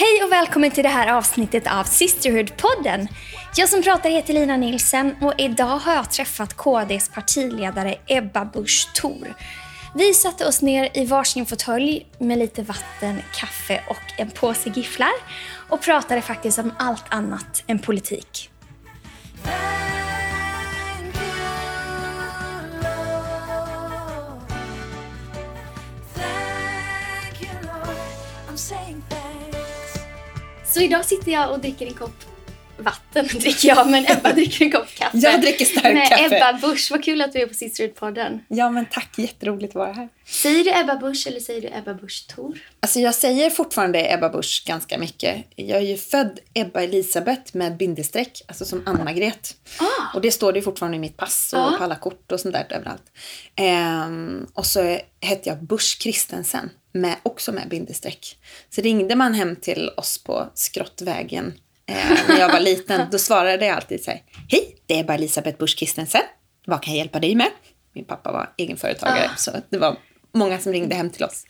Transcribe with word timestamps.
Hej 0.00 0.24
och 0.24 0.32
välkommen 0.32 0.70
till 0.70 0.82
det 0.82 0.88
här 0.88 1.16
avsnittet 1.16 1.66
av 1.66 1.84
Sisterhood-podden. 1.84 3.08
Jag 3.56 3.68
som 3.68 3.82
pratar 3.82 4.10
heter 4.10 4.34
Lina 4.34 4.56
Nilsen 4.56 5.16
och 5.20 5.34
idag 5.38 5.78
har 5.78 5.94
jag 5.94 6.10
träffat 6.10 6.54
KDs 6.54 7.08
partiledare 7.08 7.94
Ebba 8.06 8.44
Busch 8.44 8.88
Thor. 8.94 9.34
Vi 9.94 10.14
satte 10.14 10.46
oss 10.46 10.62
ner 10.62 10.90
i 10.94 11.04
varsin 11.04 11.46
fåtölj 11.46 12.06
med 12.18 12.38
lite 12.38 12.62
vatten, 12.62 13.22
kaffe 13.34 13.80
och 13.88 14.20
en 14.20 14.30
påse 14.30 14.70
gifflar 14.70 15.12
och 15.68 15.82
pratade 15.82 16.20
faktiskt 16.20 16.58
om 16.58 16.72
allt 16.78 17.04
annat 17.08 17.64
än 17.66 17.78
politik. 17.78 18.50
Så 30.78 30.84
idag 30.84 31.04
sitter 31.04 31.32
jag 31.32 31.50
och 31.50 31.60
dricker 31.60 31.86
en 31.86 31.94
kopp 31.94 32.24
vatten, 32.78 33.26
dricker 33.40 33.68
jag, 33.68 33.90
men 33.90 34.04
Ebba 34.08 34.32
dricker 34.32 34.64
en 34.64 34.70
kopp 34.72 34.94
kaffe. 34.94 35.18
Jag 35.18 35.40
dricker 35.40 35.64
stark 35.64 35.94
med 35.94 36.08
kaffe. 36.08 36.36
Ebba 36.36 36.58
Busch. 36.58 36.88
Vad 36.90 37.04
kul 37.04 37.22
att 37.22 37.32
du 37.32 37.38
är 37.38 37.46
på 37.46 37.54
Sisterhood-podden. 37.54 38.38
Ja, 38.48 38.70
men 38.70 38.86
tack. 38.86 39.18
Jätteroligt 39.18 39.70
att 39.70 39.74
vara 39.74 39.92
här. 39.92 40.08
Säger 40.26 40.64
du 40.64 40.70
Ebba 40.80 40.96
Busch 40.96 41.26
eller 41.26 41.40
säger 41.40 41.60
du 41.60 41.68
Ebba 41.68 41.94
Busch 41.94 42.26
Thor? 42.28 42.58
Alltså, 42.80 43.00
jag 43.00 43.14
säger 43.14 43.50
fortfarande 43.50 44.12
Ebba 44.12 44.28
Busch 44.28 44.64
ganska 44.66 44.98
mycket. 44.98 45.44
Jag 45.56 45.78
är 45.78 45.82
ju 45.86 45.96
född 45.96 46.38
Ebba 46.54 46.80
Elisabeth 46.82 47.56
med 47.56 47.76
bindestreck, 47.76 48.42
alltså 48.48 48.64
som 48.64 48.82
Ann-Margret. 48.86 49.54
Ah. 49.78 50.14
Och 50.14 50.20
det 50.20 50.30
står 50.30 50.52
det 50.52 50.62
fortfarande 50.62 50.96
i 50.96 51.00
mitt 51.00 51.16
pass 51.16 51.52
och 51.52 51.58
Ja. 51.60 51.74
på 51.78 51.84
alla 51.84 51.96
kort 51.96 52.32
och 52.32 52.40
sånt 52.40 52.54
där 52.54 52.66
överallt. 52.70 53.04
Ehm, 53.56 54.46
och 54.54 54.66
så 54.66 54.98
hette 55.20 55.48
jag 55.48 55.62
Busch 55.62 55.98
Kristensen, 56.00 56.70
med, 56.92 57.16
också 57.22 57.52
med 57.52 57.68
bindestreck. 57.68 58.38
Så 58.70 58.80
ringde 58.82 59.14
man 59.16 59.34
hem 59.34 59.56
till 59.56 59.90
oss 59.96 60.24
på 60.24 60.50
Skrottvägen 60.54 61.54
eh, 61.86 62.18
när 62.28 62.38
jag 62.38 62.52
var 62.52 62.60
liten, 62.60 63.06
då 63.10 63.18
svarade 63.18 63.66
jag 63.66 63.76
alltid 63.76 64.04
så 64.04 64.10
här. 64.10 64.22
Hej, 64.48 64.76
det 64.86 64.94
är 64.94 65.00
Ebba 65.00 65.14
Elisabeth 65.14 65.58
Busch 65.58 65.78
Kristensen. 65.78 66.20
Vad 66.66 66.82
kan 66.82 66.94
jag 66.94 66.98
hjälpa 66.98 67.20
dig 67.20 67.34
med? 67.34 67.50
Min 67.92 68.04
pappa 68.04 68.32
var 68.32 68.52
egenföretagare, 68.56 69.30
Ah. 69.34 69.36
så 69.36 69.50
det 69.70 69.78
var 69.78 69.96
många 70.34 70.58
som 70.58 70.72
ringde 70.72 70.94
hem 70.94 71.10
till 71.10 71.24
oss. 71.24 71.44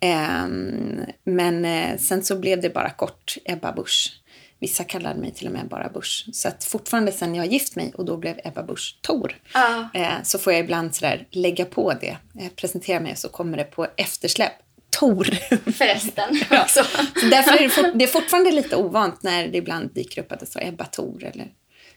Ehm, 0.00 1.00
men 1.24 1.64
eh, 1.64 1.98
sen 1.98 2.24
så 2.24 2.36
blev 2.38 2.60
det 2.60 2.70
bara 2.74 2.90
kort 2.90 3.36
Ebba 3.44 3.72
Busch. 3.72 4.12
Vissa 4.60 4.84
kallade 4.84 5.20
mig 5.20 5.34
till 5.34 5.46
och 5.46 5.52
med 5.52 5.68
bara 5.68 5.88
Busch. 5.88 6.26
Så 6.32 6.48
att 6.48 6.64
fortfarande 6.64 7.12
sen 7.12 7.34
jag 7.34 7.46
gift 7.46 7.76
mig 7.76 7.92
och 7.94 8.04
då 8.04 8.16
blev 8.16 8.40
Ebba 8.44 8.62
Busch 8.62 8.98
Thor. 9.02 9.36
Ja. 9.54 9.88
Eh, 9.94 10.12
så 10.22 10.38
får 10.38 10.52
jag 10.52 10.60
ibland 10.60 10.94
sådär 10.94 11.26
lägga 11.30 11.64
på 11.64 11.92
det. 12.00 12.16
Eh, 12.40 12.48
presentera 12.56 13.00
mig 13.00 13.16
så 13.16 13.28
kommer 13.28 13.56
det 13.56 13.64
på 13.64 13.86
eftersläpp. 13.96 14.52
Tor. 14.90 15.24
Förresten 15.72 16.40
Ja. 16.50 16.62
också. 16.62 16.84
Så 17.20 17.26
därför 17.26 17.52
är 17.52 17.62
det, 17.62 17.68
fort, 17.68 17.86
det 17.94 18.04
är 18.04 18.08
fortfarande 18.08 18.50
lite 18.50 18.76
ovant 18.76 19.22
när 19.22 19.48
det 19.48 19.58
ibland 19.58 19.94
dyker 19.94 20.22
upp 20.22 20.32
att 20.32 20.40
det 20.40 20.46
står 20.46 20.64
Ebba 20.64 20.84
Tor 20.84 21.24
eller 21.24 21.52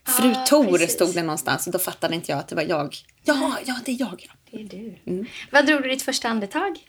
Fru 0.05 0.31
Ah, 0.35 0.45
Tor 0.45 0.77
precis. 0.77 0.93
stod 0.93 1.13
det 1.15 1.21
någonstans 1.23 1.67
och 1.67 1.73
då 1.73 1.79
fattade 1.79 2.15
inte 2.15 2.31
jag 2.31 2.39
att 2.39 2.47
det 2.47 2.55
var 2.55 2.63
jag. 2.63 2.95
Ja, 3.23 3.57
ja, 3.65 3.79
det 3.85 3.91
är 3.91 3.99
jag. 3.99 4.25
Ja. 4.27 4.31
Det 4.51 4.57
är 4.61 4.63
du. 4.63 4.95
Mm. 5.11 5.25
Vad 5.51 5.65
drog 5.65 5.83
du 5.83 5.89
ditt 5.89 6.01
första 6.03 6.29
andetag? 6.29 6.79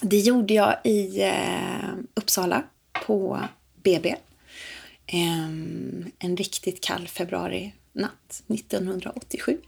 Det 0.00 0.18
gjorde 0.18 0.54
jag 0.54 0.76
i 0.84 1.22
eh, 1.22 1.94
Uppsala 2.14 2.62
på 3.06 3.40
BB. 3.82 4.14
Ehm, 5.06 6.10
en 6.18 6.36
riktigt 6.36 6.84
kall 6.84 7.08
februarinatt 7.08 8.42
1987. 8.54 9.58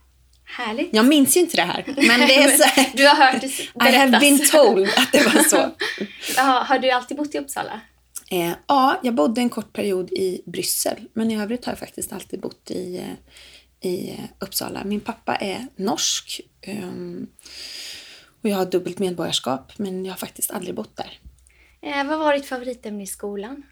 Härligt. 0.48 0.88
Jag 0.92 1.06
minns 1.06 1.36
ju 1.36 1.40
inte 1.40 1.56
det 1.56 1.62
här, 1.62 1.84
men 1.86 2.20
det 2.20 2.42
är 2.42 2.56
så 2.56 2.64
här, 2.64 2.90
Du 2.96 3.06
har 3.06 3.14
hört 3.32 3.40
det 3.40 3.46
I 3.46 3.68
have 3.74 3.90
berättas. 4.10 4.20
been 4.20 4.38
told 4.38 4.88
att 4.96 5.12
det 5.12 5.24
var 5.24 5.42
så. 5.42 5.70
Ja, 6.36 6.42
har 6.68 6.78
du 6.78 6.90
alltid 6.90 7.16
bott 7.16 7.34
i 7.34 7.38
Uppsala? 7.38 7.80
Eh, 8.30 8.52
ja, 8.66 9.00
jag 9.02 9.14
bodde 9.14 9.40
en 9.40 9.50
kort 9.50 9.72
period 9.72 10.10
i 10.12 10.42
Bryssel, 10.46 10.96
men 11.12 11.30
i 11.30 11.40
övrigt 11.40 11.64
har 11.64 11.72
jag 11.72 11.78
faktiskt 11.78 12.12
alltid 12.12 12.40
bott 12.40 12.70
i, 12.70 12.96
eh, 12.96 13.90
i 13.90 14.10
eh, 14.10 14.24
Uppsala. 14.38 14.84
Min 14.84 15.00
pappa 15.00 15.36
är 15.36 15.66
norsk 15.76 16.40
ehm, 16.62 17.26
och 18.42 18.48
jag 18.48 18.56
har 18.56 18.66
dubbelt 18.66 18.98
medborgarskap, 18.98 19.72
men 19.78 20.04
jag 20.04 20.12
har 20.12 20.18
faktiskt 20.18 20.50
aldrig 20.50 20.74
bott 20.74 20.96
där. 20.96 21.18
Eh, 21.82 22.04
vad 22.06 22.18
var 22.18 22.34
ditt 22.34 22.46
favoritämne 22.46 23.02
i 23.02 23.06
skolan? 23.06 23.62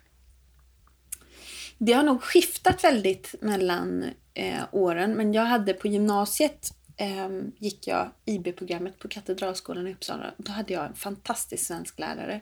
Det 1.79 1.93
har 1.93 2.03
nog 2.03 2.23
skiftat 2.23 2.85
väldigt 2.85 3.35
mellan 3.41 4.05
eh, 4.35 4.63
åren, 4.73 5.15
men 5.15 5.33
jag 5.33 5.45
hade 5.45 5.73
på 5.75 5.89
gymnasiet 5.89 6.75
eh, 6.97 7.29
gick 7.59 7.87
jag 7.87 8.11
IB-programmet 8.25 8.99
på 8.99 9.09
Katedralskolan 9.09 9.87
i 9.87 9.93
Uppsala. 9.95 10.35
Då 10.37 10.53
hade 10.53 10.73
jag 10.73 10.87
en 10.87 10.95
fantastisk 10.95 11.65
svensk 11.67 11.99
lärare 11.99 12.41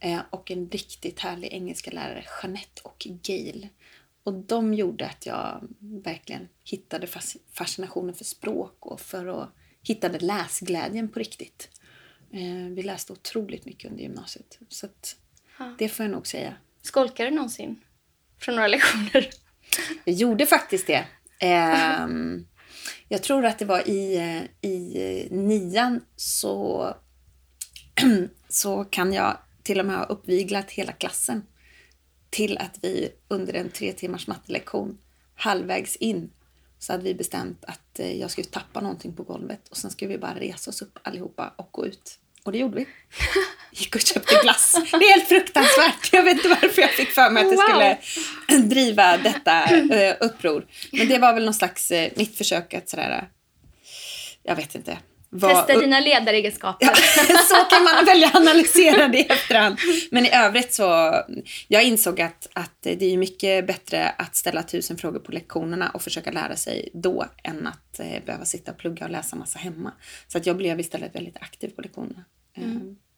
eh, 0.00 0.20
och 0.30 0.50
en 0.50 0.68
riktigt 0.70 1.20
härlig 1.20 1.48
engelska 1.52 1.90
lärare, 1.90 2.24
Jeanette 2.42 2.80
och 2.84 3.06
Gail. 3.22 3.68
Och 4.22 4.32
de 4.34 4.74
gjorde 4.74 5.06
att 5.06 5.26
jag 5.26 5.68
verkligen 5.80 6.48
hittade 6.64 7.06
fas- 7.06 7.36
fascinationen 7.52 8.14
för 8.14 8.24
språk 8.24 8.86
och 8.86 9.00
för 9.00 9.42
att 9.42 9.48
hittade 9.82 10.18
läsglädjen 10.18 11.08
på 11.08 11.18
riktigt. 11.18 11.70
Eh, 12.32 12.68
vi 12.74 12.82
läste 12.82 13.12
otroligt 13.12 13.64
mycket 13.64 13.90
under 13.90 14.02
gymnasiet, 14.02 14.58
så 14.68 14.86
att 14.86 15.16
Ja. 15.58 15.74
det 15.78 15.88
får 15.88 16.04
jag 16.04 16.10
nog 16.10 16.26
säga. 16.26 16.54
Skolkade 16.82 17.30
du 17.30 17.34
någonsin? 17.36 17.80
Från 18.38 18.54
några 18.54 18.68
lektioner? 18.68 19.30
Jag 20.04 20.14
gjorde 20.14 20.46
faktiskt 20.46 20.86
det. 20.86 21.04
Eh, 21.40 22.08
jag 23.08 23.22
tror 23.22 23.46
att 23.46 23.58
det 23.58 23.64
var 23.64 23.88
i, 23.88 24.16
eh, 24.16 24.70
i 24.70 25.02
eh, 25.30 25.36
nian 25.36 26.00
så, 26.16 26.94
så 28.48 28.84
kan 28.84 29.12
jag 29.12 29.36
till 29.62 29.80
och 29.80 29.86
med 29.86 29.96
ha 29.96 30.04
uppviglat 30.04 30.70
hela 30.70 30.92
klassen 30.92 31.42
till 32.30 32.58
att 32.58 32.78
vi 32.82 33.12
under 33.28 33.54
en 33.54 33.70
tre 33.70 33.92
timmars 33.92 34.26
mattelektion 34.26 34.98
halvvägs 35.34 35.96
in 35.96 36.30
så 36.78 36.92
hade 36.92 37.04
vi 37.04 37.14
bestämt 37.14 37.64
att 37.64 37.98
eh, 37.98 38.20
jag 38.20 38.30
skulle 38.30 38.46
tappa 38.46 38.80
någonting 38.80 39.12
på 39.12 39.22
golvet 39.22 39.68
och 39.68 39.76
sen 39.76 39.90
skulle 39.90 40.08
vi 40.08 40.18
bara 40.18 40.40
resa 40.40 40.70
oss 40.70 40.82
upp 40.82 40.98
allihopa 41.02 41.54
och 41.56 41.68
gå 41.72 41.86
ut. 41.86 42.18
Och 42.44 42.52
det 42.52 42.58
gjorde 42.58 42.76
vi. 42.76 42.86
Gick 43.72 43.94
och 43.94 44.00
köpte 44.00 44.34
glass. 44.42 44.72
Det 44.90 44.96
är 44.96 45.10
helt 45.16 45.28
fruktansvärt. 45.28 46.12
Jag 46.12 46.22
vet 46.22 46.36
inte 46.36 46.48
varför 46.48 46.82
jag 46.82 46.90
fick 46.90 47.10
för 47.10 47.30
mig 47.30 47.42
att 47.44 47.52
jag 47.52 47.56
Wow. 47.56 47.96
skulle 47.98 48.58
driva 48.62 49.16
detta 49.16 49.64
eh, 49.94 50.16
uppror. 50.20 50.66
Men 50.92 51.08
det 51.08 51.18
var 51.18 51.34
väl 51.34 51.44
någon 51.44 51.54
slags 51.54 51.90
eh, 51.90 52.10
mitt 52.16 52.38
försök 52.38 52.74
att 52.74 52.88
sådär, 52.88 53.10
eh, 53.10 53.24
jag 54.42 54.56
vet 54.56 54.74
inte. 54.74 54.98
Vara 55.30 55.54
Testa 55.54 55.80
dina 55.80 56.00
ledaregenskaper. 56.00 56.86
Ja, 56.86 56.94
så 57.48 57.54
kan 57.54 57.84
man 57.84 58.04
välja 58.04 58.30
analysera 58.34 59.08
det 59.08 59.18
i 59.18 59.26
efterhand. 59.26 59.78
Men 60.10 60.26
i 60.26 60.30
övrigt 60.34 60.74
så, 60.74 61.14
jag 61.68 61.84
insåg 61.84 62.20
att, 62.20 62.48
att 62.52 62.82
det 62.82 63.12
är 63.12 63.16
mycket 63.16 63.66
bättre 63.66 64.08
att 64.08 64.36
ställa 64.36 64.62
tusen 64.62 64.98
frågor 64.98 65.20
på 65.20 65.32
lektionerna 65.32 65.90
och 65.90 66.02
försöka 66.02 66.30
lära 66.30 66.56
sig 66.56 66.88
då 66.94 67.26
än 67.44 67.66
att 67.66 68.00
eh, 68.00 68.24
behöva 68.26 68.44
sitta 68.44 68.72
och 68.72 68.78
plugga 68.78 69.04
och 69.04 69.10
läsa 69.10 69.36
massa 69.36 69.58
hemma. 69.58 69.92
Så 70.28 70.38
att 70.38 70.46
jag 70.46 70.56
blev 70.56 70.80
istället 70.80 71.14
väldigt 71.14 71.36
aktiv 71.36 71.68
på 71.68 71.82
lektionerna. 71.82 72.24
Eh, 72.56 72.64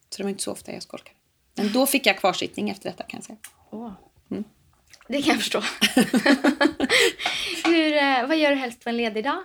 Så 0.08 0.16
det 0.16 0.22
var 0.22 0.30
inte 0.30 0.42
så 0.42 0.52
ofta 0.52 0.72
jag 0.72 0.82
skolkade. 0.82 1.16
Men 1.54 1.72
då 1.72 1.86
fick 1.86 2.06
jag 2.06 2.18
kvarsittning 2.18 2.70
efter 2.70 2.90
detta 2.90 3.04
kan 3.04 3.18
jag 3.18 3.24
säga. 3.24 3.38
Åh. 3.70 3.92
Det 5.08 5.22
kan 5.22 5.28
jag 5.34 5.38
förstå. 5.38 5.60
Hur, 7.64 7.96
eh, 7.96 8.26
vad 8.26 8.38
gör 8.38 8.50
du 8.50 8.56
helst 8.56 8.84
på 8.84 8.88
en 8.88 8.96
ledig 8.96 9.24
dag? 9.24 9.42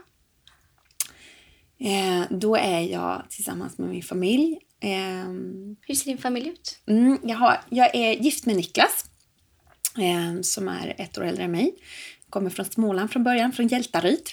Eh, 1.79 2.23
då 2.29 2.55
är 2.55 2.79
jag 2.81 3.23
tillsammans 3.29 3.77
med 3.77 3.89
min 3.89 4.03
familj. 4.03 4.59
Ehm, 4.79 5.75
Hur 5.81 5.95
ser 5.95 6.05
din 6.05 6.17
familj 6.17 6.49
ut? 6.49 6.79
Mm, 6.87 7.17
jag, 7.23 7.37
har, 7.37 7.61
jag 7.69 7.95
är 7.95 8.13
gift 8.13 8.45
med 8.45 8.55
Niklas 8.55 9.05
eh, 9.97 10.41
som 10.41 10.67
är 10.67 10.95
ett 10.97 11.17
år 11.17 11.23
äldre 11.23 11.43
än 11.43 11.51
mig. 11.51 11.75
Kommer 12.37 12.49
från 12.49 12.65
Småland 12.65 13.11
från 13.11 13.23
början, 13.23 13.51
från 13.51 13.67
Hjältaryd. 13.67 14.27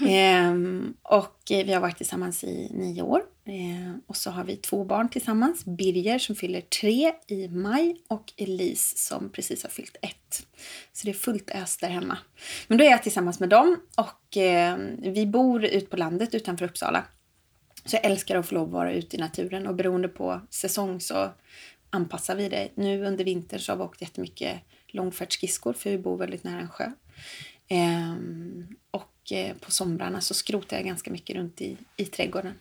Eh, 0.00 0.54
och 1.02 1.36
vi 1.48 1.72
har 1.72 1.80
varit 1.80 1.96
tillsammans 1.96 2.44
i 2.44 2.70
nio 2.74 3.02
år. 3.02 3.22
Eh, 3.44 3.94
och 4.06 4.16
så 4.16 4.30
har 4.30 4.44
vi 4.44 4.56
två 4.56 4.84
barn 4.84 5.08
tillsammans. 5.08 5.64
Birger 5.64 6.18
som 6.18 6.36
fyller 6.36 6.60
tre 6.60 7.12
i 7.26 7.48
maj 7.48 7.96
och 8.08 8.32
Elise 8.36 8.98
som 8.98 9.30
precis 9.30 9.62
har 9.62 9.70
fyllt 9.70 9.96
ett. 10.02 10.46
Så 10.92 11.06
det 11.06 11.10
är 11.10 11.14
fullt 11.14 11.50
ös 11.50 11.76
där 11.76 11.88
hemma. 11.88 12.18
Men 12.68 12.78
då 12.78 12.84
är 12.84 12.90
jag 12.90 13.02
tillsammans 13.02 13.40
med 13.40 13.48
dem 13.48 13.76
och 13.96 14.36
eh, 14.36 14.76
vi 14.98 15.26
bor 15.26 15.64
ut 15.64 15.90
på 15.90 15.96
landet 15.96 16.34
utanför 16.34 16.64
Uppsala. 16.64 17.04
Så 17.84 17.96
jag 17.96 18.04
älskar 18.04 18.36
att 18.36 18.46
få 18.46 18.54
lov 18.54 18.66
att 18.66 18.72
vara 18.72 18.92
ute 18.92 19.16
i 19.16 19.20
naturen 19.20 19.66
och 19.66 19.74
beroende 19.74 20.08
på 20.08 20.40
säsong 20.50 21.00
så 21.00 21.30
anpassar 21.90 22.36
vi 22.36 22.48
det. 22.48 22.68
Nu 22.74 23.06
under 23.06 23.24
vintern 23.24 23.60
så 23.60 23.72
har 23.72 23.76
vi 23.76 23.82
åkt 23.82 24.02
jättemycket 24.02 24.60
långfärdsskridskor 24.86 25.72
för 25.72 25.90
vi 25.90 25.98
bor 25.98 26.16
väldigt 26.16 26.44
nära 26.44 26.60
en 26.60 26.68
sjö. 26.68 26.92
Ehm, 27.68 28.68
och 28.90 29.32
eh, 29.32 29.56
på 29.56 29.70
somrarna 29.70 30.20
så 30.20 30.34
skrotar 30.34 30.76
jag 30.76 30.86
ganska 30.86 31.10
mycket 31.10 31.36
runt 31.36 31.60
i, 31.60 31.76
i 31.96 32.04
trädgården. 32.04 32.54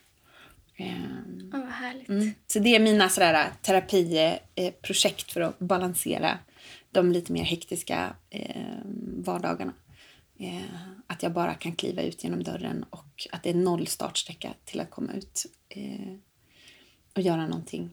Ehm, 0.78 1.52
Oh, 1.54 1.60
vad 1.60 1.70
härligt. 1.70 2.10
Mm. 2.10 2.34
Så 2.48 2.60
det 2.60 2.76
är 2.76 2.80
mina 2.80 3.10
sådär 3.10 3.52
terapiprojekt 3.62 5.32
för 5.32 5.42
att 5.42 5.60
balansera 5.60 6.40
de 6.92 7.12
lite 7.12 7.32
mer 7.32 7.44
hektiska 7.44 8.16
eh, 8.30 8.82
vardagarna. 9.18 9.74
Eh, 10.40 10.62
att 11.08 11.24
jag 11.24 11.34
bara 11.34 11.54
kan 11.54 11.72
kliva 11.72 12.02
ut 12.02 12.24
genom 12.24 12.44
dörren 12.44 12.86
och 12.90 13.28
att 13.32 13.44
det 13.44 13.50
är 13.50 13.54
noll 13.54 13.88
startsträcka 13.88 14.54
till 14.66 14.80
att 14.80 14.90
komma 14.90 15.14
ut 15.14 15.46
eh, 15.70 16.16
och 17.16 17.22
göra 17.22 17.48
någonting 17.48 17.90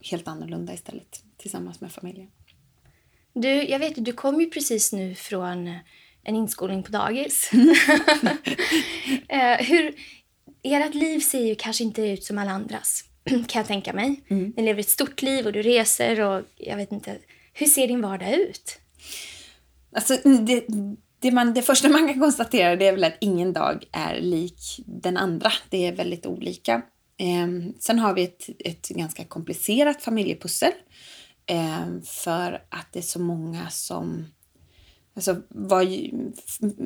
helt 0.00 0.28
annorlunda 0.28 0.74
istället 0.74 1.24
tillsammans 1.36 1.80
med 1.80 1.92
familjen. 1.92 2.30
Du, 3.32 3.48
jag 3.48 3.78
vet 3.78 4.04
du 4.04 4.12
kom 4.12 4.40
ju 4.40 4.50
precis 4.50 4.92
nu 4.92 5.14
från 5.14 5.78
en 6.24 6.36
inskolning 6.36 6.82
på 6.82 6.92
dagis. 6.92 7.50
eh, 9.28 9.56
hur, 9.58 9.94
ert 10.62 10.94
liv 10.94 11.20
ser 11.20 11.46
ju 11.46 11.54
kanske 11.54 11.84
inte 11.84 12.02
ut 12.02 12.24
som 12.24 12.38
alla 12.38 12.50
andras, 12.50 13.04
kan 13.24 13.60
jag 13.60 13.66
tänka 13.66 13.92
mig. 13.92 14.20
Mm. 14.28 14.52
Ni 14.56 14.62
lever 14.62 14.80
ett 14.80 14.88
stort 14.88 15.22
liv 15.22 15.46
och 15.46 15.52
du 15.52 15.62
reser 15.62 16.20
och 16.20 16.42
jag 16.56 16.76
vet 16.76 16.92
inte. 16.92 17.18
Hur 17.52 17.66
ser 17.66 17.88
din 17.88 18.00
vardag 18.00 18.34
ut? 18.34 18.78
Alltså, 19.96 20.16
det, 20.46 20.64
det, 21.20 21.30
man, 21.30 21.54
det 21.54 21.62
första 21.62 21.88
man 21.88 22.08
kan 22.08 22.20
konstatera 22.20 22.76
det 22.76 22.86
är 22.86 22.92
väl 22.92 23.04
att 23.04 23.16
ingen 23.20 23.52
dag 23.52 23.84
är 23.92 24.20
lik 24.20 24.60
den 24.86 25.16
andra. 25.16 25.52
Det 25.70 25.86
är 25.86 25.92
väldigt 25.92 26.26
olika. 26.26 26.82
Eh, 27.16 27.72
sen 27.78 27.98
har 27.98 28.14
vi 28.14 28.22
ett, 28.22 28.48
ett 28.58 28.88
ganska 28.88 29.24
komplicerat 29.24 30.02
familjepussel. 30.02 30.72
Eh, 31.46 32.02
för 32.04 32.64
att 32.68 32.92
det 32.92 32.98
är 32.98 33.02
så 33.02 33.20
många 33.20 33.70
som... 33.70 34.26
Alltså 35.14 35.36
var 35.48 35.82
ju, 35.82 36.10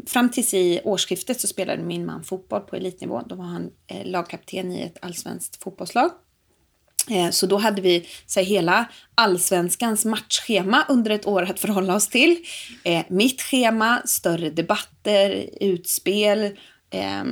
fram 0.06 0.30
tills 0.30 0.54
i 0.54 0.80
årsskiftet 0.84 1.40
så 1.40 1.46
spelade 1.46 1.82
min 1.82 2.06
man 2.06 2.24
fotboll 2.24 2.60
på 2.60 2.76
elitnivå. 2.76 3.22
Då 3.26 3.34
var 3.34 3.44
han 3.44 3.70
eh, 3.86 4.06
lagkapten 4.06 4.72
i 4.72 4.82
ett 4.82 4.98
allsvenskt 5.02 5.62
fotbollslag. 5.62 6.10
Eh, 7.10 7.30
så 7.30 7.46
då 7.46 7.56
hade 7.56 7.82
vi 7.82 8.08
så 8.26 8.40
här, 8.40 8.46
hela 8.46 8.88
allsvenskans 9.14 10.04
matchschema 10.04 10.84
under 10.88 11.10
ett 11.10 11.26
år 11.26 11.42
att 11.42 11.60
förhålla 11.60 11.94
oss 11.94 12.08
till. 12.08 12.44
Eh, 12.84 13.04
mitt 13.08 13.42
schema, 13.42 14.02
större 14.04 14.50
debatter, 14.50 15.48
utspel, 15.60 16.56
eh, 16.90 17.24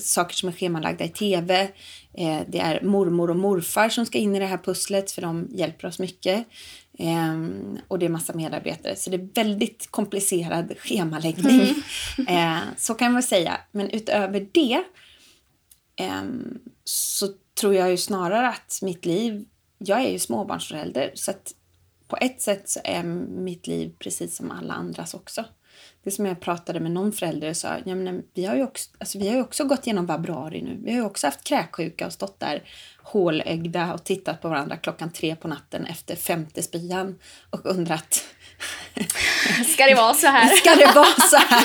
saker 0.00 0.34
som 0.34 0.48
är 0.48 0.52
schemalagda 0.52 1.04
i 1.04 1.08
tv. 1.08 1.72
Eh, 2.14 2.40
det 2.48 2.58
är 2.58 2.82
mormor 2.82 3.30
och 3.30 3.36
morfar 3.36 3.88
som 3.88 4.06
ska 4.06 4.18
in 4.18 4.36
i 4.36 4.38
det 4.38 4.46
här 4.46 4.58
pusslet 4.58 5.10
för 5.10 5.22
de 5.22 5.48
hjälper 5.50 5.88
oss 5.88 5.98
mycket. 5.98 6.46
Eh, 6.98 7.34
och 7.88 7.98
det 7.98 8.06
är 8.06 8.10
massa 8.10 8.32
medarbetare. 8.32 8.96
Så 8.96 9.10
det 9.10 9.16
är 9.16 9.28
väldigt 9.34 9.90
komplicerad 9.90 10.74
schemaläggning. 10.78 11.74
Mm. 12.28 12.60
så 12.76 12.94
kan 12.94 13.12
man 13.12 13.22
säga. 13.22 13.60
Men 13.72 13.90
utöver 13.90 14.48
det 14.52 14.82
ehm, 15.96 16.58
så 16.84 17.28
tror 17.60 17.74
jag 17.74 17.90
ju 17.90 17.96
snarare 17.96 18.48
att 18.48 18.78
mitt 18.82 19.06
liv, 19.06 19.44
jag 19.78 20.04
är 20.04 20.10
ju 20.10 20.18
småbarnsförälder 20.18 21.10
så 21.14 21.32
på 22.08 22.16
ett 22.20 22.42
sätt 22.42 22.68
så 22.68 22.80
är 22.84 23.02
mitt 23.02 23.66
liv 23.66 23.94
precis 23.98 24.36
som 24.36 24.50
alla 24.50 24.74
andras 24.74 25.14
också. 25.14 25.44
Det 26.04 26.10
som 26.10 26.26
jag 26.26 26.40
pratade 26.40 26.80
med 26.80 26.92
någon 26.92 27.12
förälder 27.12 27.50
och 27.50 27.56
sa, 27.56 27.76
ja, 27.84 27.94
men 27.94 28.22
vi, 28.34 28.44
har 28.44 28.56
ju 28.56 28.62
också, 28.62 28.90
alltså, 28.98 29.18
vi 29.18 29.28
har 29.28 29.40
också 29.40 29.64
gått 29.64 29.86
igenom 29.86 30.06
vabruari 30.06 30.62
nu. 30.62 30.78
Vi 30.84 30.90
har 30.90 30.98
ju 30.98 31.04
också 31.04 31.26
haft 31.26 31.44
kräksjuka 31.44 32.06
och 32.06 32.12
stått 32.12 32.40
där 32.40 32.62
hålögda 33.02 33.94
och 33.94 34.04
tittat 34.04 34.42
på 34.42 34.48
varandra 34.48 34.76
klockan 34.76 35.12
tre 35.12 35.36
på 35.36 35.48
natten 35.48 35.86
efter 35.86 36.16
femte 36.16 36.62
spyan 36.62 37.18
och 37.50 37.66
undrat 37.66 38.24
Ska 39.72 39.86
det 39.86 39.94
vara 39.94 40.14
så 40.14 40.26
här? 40.26 40.48
Ska 40.56 40.74
det 40.74 40.92
vara 40.94 41.14
så 41.30 41.36
här? 41.36 41.64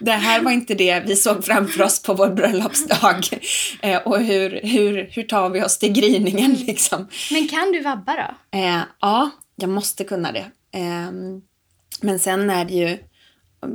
det 0.04 0.12
här 0.12 0.42
var 0.42 0.50
inte 0.50 0.74
det 0.74 1.00
vi 1.06 1.16
såg 1.16 1.44
framför 1.44 1.82
oss 1.82 2.02
på 2.02 2.14
vår 2.14 2.28
bröllopsdag. 2.28 3.24
Eh, 3.82 3.96
och 3.96 4.20
hur, 4.20 4.60
hur, 4.62 5.08
hur 5.10 5.22
tar 5.22 5.50
vi 5.50 5.62
oss 5.62 5.78
till 5.78 5.92
gryningen 5.92 6.54
liksom? 6.54 7.08
Men 7.30 7.48
kan 7.48 7.72
du 7.72 7.80
vabba 7.80 8.12
då? 8.12 8.58
Eh, 8.58 8.80
ja, 9.00 9.30
jag 9.56 9.70
måste 9.70 10.04
kunna 10.04 10.32
det. 10.32 10.46
Eh, 10.72 11.10
men 12.00 12.18
sen 12.18 12.50
är 12.50 12.64
det 12.64 12.74
ju, 12.74 12.98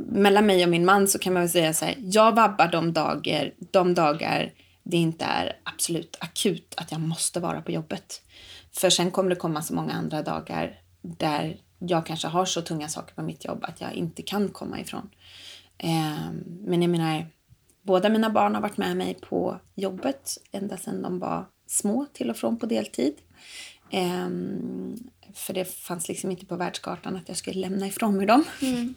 mellan 0.06 0.46
mig 0.46 0.64
och 0.64 0.70
min 0.70 0.84
man 0.84 1.08
så 1.08 1.18
kan 1.18 1.32
man 1.32 1.42
väl 1.42 1.50
säga 1.50 1.72
så 1.72 1.84
här, 1.84 1.96
jag 1.98 2.34
vabbar 2.34 2.68
de 2.68 2.92
dagar, 2.92 3.54
de 3.58 3.94
dagar 3.94 4.52
det 4.82 4.96
inte 4.96 5.24
är 5.24 5.56
absolut 5.64 6.16
akut 6.20 6.74
att 6.76 6.92
jag 6.92 7.00
måste 7.00 7.40
vara 7.40 7.62
på 7.62 7.72
jobbet. 7.72 8.22
För 8.72 8.90
sen 8.90 9.10
kommer 9.10 9.30
det 9.30 9.36
komma 9.36 9.62
så 9.62 9.74
många 9.74 9.92
andra 9.92 10.22
dagar 10.22 10.80
där 11.02 11.56
jag 11.78 12.06
kanske 12.06 12.28
har 12.28 12.44
så 12.44 12.62
tunga 12.62 12.88
saker 12.88 13.14
på 13.14 13.22
mitt 13.22 13.44
jobb 13.44 13.64
att 13.64 13.80
jag 13.80 13.92
inte 13.92 14.22
kan 14.22 14.48
komma 14.48 14.80
ifrån. 14.80 15.10
Eh, 15.78 16.32
men 16.44 16.82
jag 16.82 16.90
menar, 16.90 17.26
båda 17.82 18.08
mina 18.08 18.30
barn 18.30 18.54
har 18.54 18.62
varit 18.62 18.76
med 18.76 18.96
mig 18.96 19.14
på 19.14 19.60
jobbet 19.74 20.38
ända 20.52 20.76
sedan 20.76 21.02
de 21.02 21.18
var 21.18 21.46
små 21.66 22.06
till 22.12 22.30
och 22.30 22.36
från 22.36 22.58
på 22.58 22.66
deltid. 22.66 23.14
Ehm, 23.90 24.96
för 25.34 25.54
det 25.54 25.64
fanns 25.64 26.08
liksom 26.08 26.30
inte 26.30 26.46
på 26.46 26.56
världskartan 26.56 27.16
att 27.16 27.28
jag 27.28 27.36
skulle 27.36 27.60
lämna 27.60 27.86
ifrån 27.86 28.16
mig 28.16 28.26
dem. 28.26 28.44
Mm. 28.62 28.94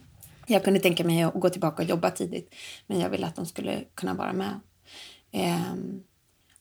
Jag 0.47 0.63
kunde 0.63 0.79
tänka 0.79 1.03
mig 1.03 1.23
att 1.23 1.33
gå 1.33 1.49
tillbaka 1.49 1.83
och 1.83 1.89
jobba 1.89 2.11
tidigt 2.11 2.55
men 2.87 2.99
jag 2.99 3.09
ville 3.09 3.27
att 3.27 3.35
de 3.35 3.45
skulle 3.45 3.83
kunna 3.95 4.13
vara 4.13 4.33
med. 4.33 4.59
Eh, 5.31 5.73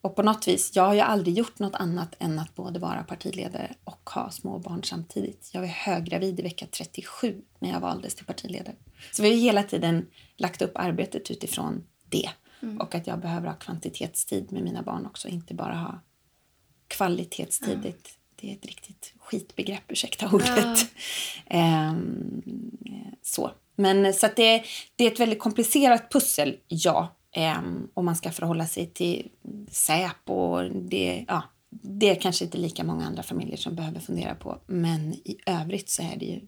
och 0.01 0.17
på 0.17 0.23
något 0.23 0.49
vis, 0.49 0.77
jag 0.77 0.83
har 0.83 0.95
ju 0.95 1.01
aldrig 1.01 1.39
gjort 1.39 1.59
något 1.59 1.75
annat 1.75 2.15
än 2.19 2.39
att 2.39 2.55
både 2.55 2.79
vara 2.79 3.03
partiledare 3.03 3.75
och 3.85 4.11
ha 4.11 4.31
små 4.31 4.59
barn 4.59 4.85
samtidigt. 4.85 5.51
Jag 5.53 5.61
var 5.61 5.69
höggravid 5.69 6.41
i 6.41 6.43
vecka 6.43 6.67
37 6.71 7.43
när 7.59 7.71
jag 7.71 7.81
valdes 7.81 8.15
till 8.15 8.27
partiledare. 8.27 8.75
Så 9.13 9.23
vi 9.23 9.31
har 9.31 9.37
hela 9.37 9.63
tiden 9.63 10.07
lagt 10.37 10.63
upp 10.63 10.73
arbetet 10.75 11.31
utifrån 11.31 11.87
det. 12.09 12.31
Mm. 12.63 12.81
Och 12.81 12.95
att 12.95 13.07
jag 13.07 13.19
behöver 13.19 13.49
ha 13.49 13.55
kvantitetstid 13.55 14.53
med 14.53 14.63
mina 14.63 14.83
barn 14.83 15.07
också, 15.07 15.29
inte 15.29 15.55
bara 15.55 15.75
ha 15.75 16.01
kvalitetstid. 16.89 17.79
Mm. 17.79 17.93
Det 18.45 18.51
är 18.51 18.55
ett 18.55 18.67
riktigt 18.67 19.15
skitbegrepp, 19.19 19.83
ursäkta 19.89 20.29
ordet. 20.33 20.87
Ja. 21.49 21.91
um, 21.91 22.43
så. 23.23 23.51
Men 23.77 24.15
så 24.15 24.29
det, 24.37 24.65
det 24.97 25.05
är 25.05 25.13
ett 25.13 25.21
väldigt 25.21 25.39
komplicerat 25.39 26.13
pussel, 26.13 26.57
ja. 26.69 27.17
Um, 27.59 27.91
om 27.95 28.05
man 28.05 28.17
ska 28.17 28.31
förhålla 28.31 28.67
sig 28.67 28.87
till 28.87 29.29
Säpo. 29.71 30.63
Det, 30.69 31.25
ja, 31.29 31.43
det 31.71 32.11
är 32.11 32.15
kanske 32.15 32.45
inte 32.45 32.59
lika 32.59 32.85
många 32.85 33.07
andra 33.07 33.23
familjer 33.23 33.57
som 33.57 33.75
behöver 33.75 34.01
fundera 34.01 34.35
på. 34.35 34.59
Men 34.67 35.15
i 35.15 35.39
övrigt 35.47 35.91
så 35.91 36.03
är 36.03 36.17
det 36.17 36.25
ju 36.25 36.41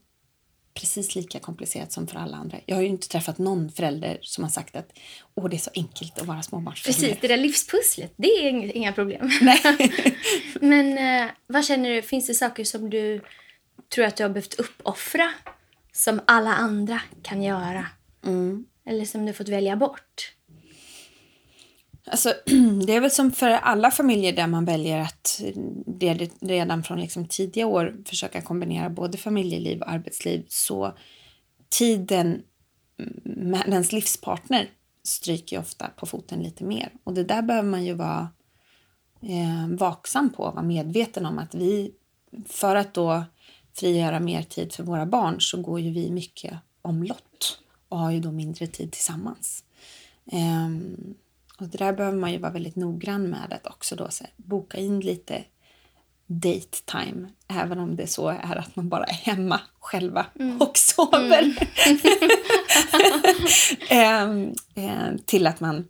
precis 0.80 1.14
lika 1.14 1.38
komplicerat 1.38 1.92
som 1.92 2.06
för 2.06 2.16
alla 2.16 2.36
andra. 2.36 2.58
Jag 2.66 2.76
har 2.76 2.82
ju 2.82 2.88
inte 2.88 3.08
träffat 3.08 3.38
någon 3.38 3.70
förälder 3.70 4.18
som 4.22 4.44
har 4.44 4.50
sagt 4.50 4.76
att 4.76 4.98
Åh, 5.34 5.48
det 5.48 5.56
är 5.56 5.58
så 5.58 5.70
enkelt 5.74 6.18
att 6.18 6.26
vara 6.26 6.42
småbarnsförälder. 6.42 7.00
Precis, 7.00 7.20
det 7.20 7.28
där 7.28 7.36
livspusslet, 7.36 8.12
det 8.16 8.28
är 8.28 8.76
inga 8.76 8.92
problem. 8.92 9.30
Nej. 9.40 9.60
Men 10.60 10.98
eh, 10.98 11.30
vad 11.46 11.64
känner 11.64 11.90
du, 11.90 12.02
finns 12.02 12.26
det 12.26 12.34
saker 12.34 12.64
som 12.64 12.90
du 12.90 13.20
tror 13.94 14.04
att 14.04 14.16
du 14.16 14.24
har 14.24 14.30
behövt 14.30 14.54
uppoffra 14.54 15.32
som 15.92 16.20
alla 16.26 16.54
andra 16.54 17.00
kan 17.22 17.42
göra? 17.42 17.86
Mm. 18.24 18.66
Eller 18.86 19.04
som 19.04 19.26
du 19.26 19.32
fått 19.32 19.48
välja 19.48 19.76
bort? 19.76 20.35
Alltså, 22.10 22.34
det 22.86 22.94
är 22.94 23.00
väl 23.00 23.10
som 23.10 23.32
för 23.32 23.50
alla 23.50 23.90
familjer 23.90 24.32
där 24.32 24.46
man 24.46 24.64
väljer 24.64 25.00
att 25.00 25.40
redan 26.40 26.82
från 26.82 27.00
liksom 27.00 27.28
tidiga 27.28 27.66
år 27.66 27.96
försöka 28.04 28.40
kombinera 28.40 28.90
både 28.90 29.18
familjeliv 29.18 29.80
och 29.80 29.90
arbetsliv 29.90 30.44
så 30.48 30.92
tiden 31.68 32.42
med 33.24 33.68
ens 33.68 33.92
livspartner 33.92 34.70
stryker 35.02 35.58
ofta 35.58 35.90
på 35.96 36.06
foten 36.06 36.42
lite 36.42 36.64
mer. 36.64 36.92
Och 37.04 37.14
det 37.14 37.24
där 37.24 37.42
behöver 37.42 37.68
man 37.68 37.84
ju 37.84 37.94
vara 37.94 38.28
eh, 39.22 39.68
vaksam 39.68 40.32
på, 40.32 40.42
vara 40.42 40.62
medveten 40.62 41.26
om 41.26 41.38
att 41.38 41.54
vi 41.54 41.92
för 42.46 42.76
att 42.76 42.94
då 42.94 43.24
frigöra 43.74 44.20
mer 44.20 44.42
tid 44.42 44.72
för 44.72 44.82
våra 44.82 45.06
barn 45.06 45.40
så 45.40 45.62
går 45.62 45.80
ju 45.80 45.90
vi 45.90 46.10
mycket 46.10 46.54
omlott 46.82 47.60
och 47.88 47.98
har 47.98 48.10
ju 48.10 48.20
då 48.20 48.32
mindre 48.32 48.66
tid 48.66 48.92
tillsammans. 48.92 49.64
Eh, 50.32 50.68
och 51.58 51.68
det 51.68 51.78
där 51.78 51.92
behöver 51.92 52.18
man 52.18 52.32
ju 52.32 52.38
vara 52.38 52.52
väldigt 52.52 52.76
noggrann 52.76 53.30
med 53.30 53.52
att 53.52 53.66
också 53.66 53.96
då 53.96 54.08
så 54.10 54.24
här, 54.24 54.32
boka 54.36 54.78
in 54.78 55.00
lite 55.00 55.44
date 56.26 56.78
time, 56.84 57.28
även 57.48 57.78
om 57.78 57.96
det 57.96 58.06
så 58.06 58.28
är 58.28 58.56
att 58.56 58.76
man 58.76 58.88
bara 58.88 59.04
är 59.04 59.14
hemma 59.14 59.60
själva 59.80 60.26
mm. 60.40 60.60
och 60.60 60.78
sover. 60.78 61.54
Mm. 63.90 64.54
eh, 64.74 65.16
till 65.24 65.46
att 65.46 65.60
man 65.60 65.88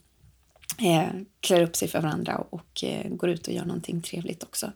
eh, 0.78 1.08
klär 1.40 1.62
upp 1.62 1.76
sig 1.76 1.88
för 1.88 2.00
varandra 2.00 2.37
och, 2.37 2.54
och 2.54 2.85
eh, 2.85 3.08
går 3.08 3.30
ut 3.30 3.46
och 3.46 3.54
gör 3.54 3.64
någonting 3.64 4.02
trevligt 4.02 4.42
också. 4.42 4.73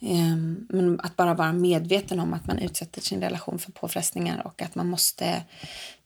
Ehm, 0.00 0.66
men 0.68 1.00
att 1.00 1.16
bara 1.16 1.34
vara 1.34 1.52
medveten 1.52 2.20
om 2.20 2.34
att 2.34 2.46
man 2.46 2.58
utsätter 2.58 3.00
sin 3.00 3.20
relation 3.20 3.58
för 3.58 3.72
påfrestningar 3.72 4.46
och 4.46 4.62
att 4.62 4.74
man 4.74 4.86
måste 4.86 5.42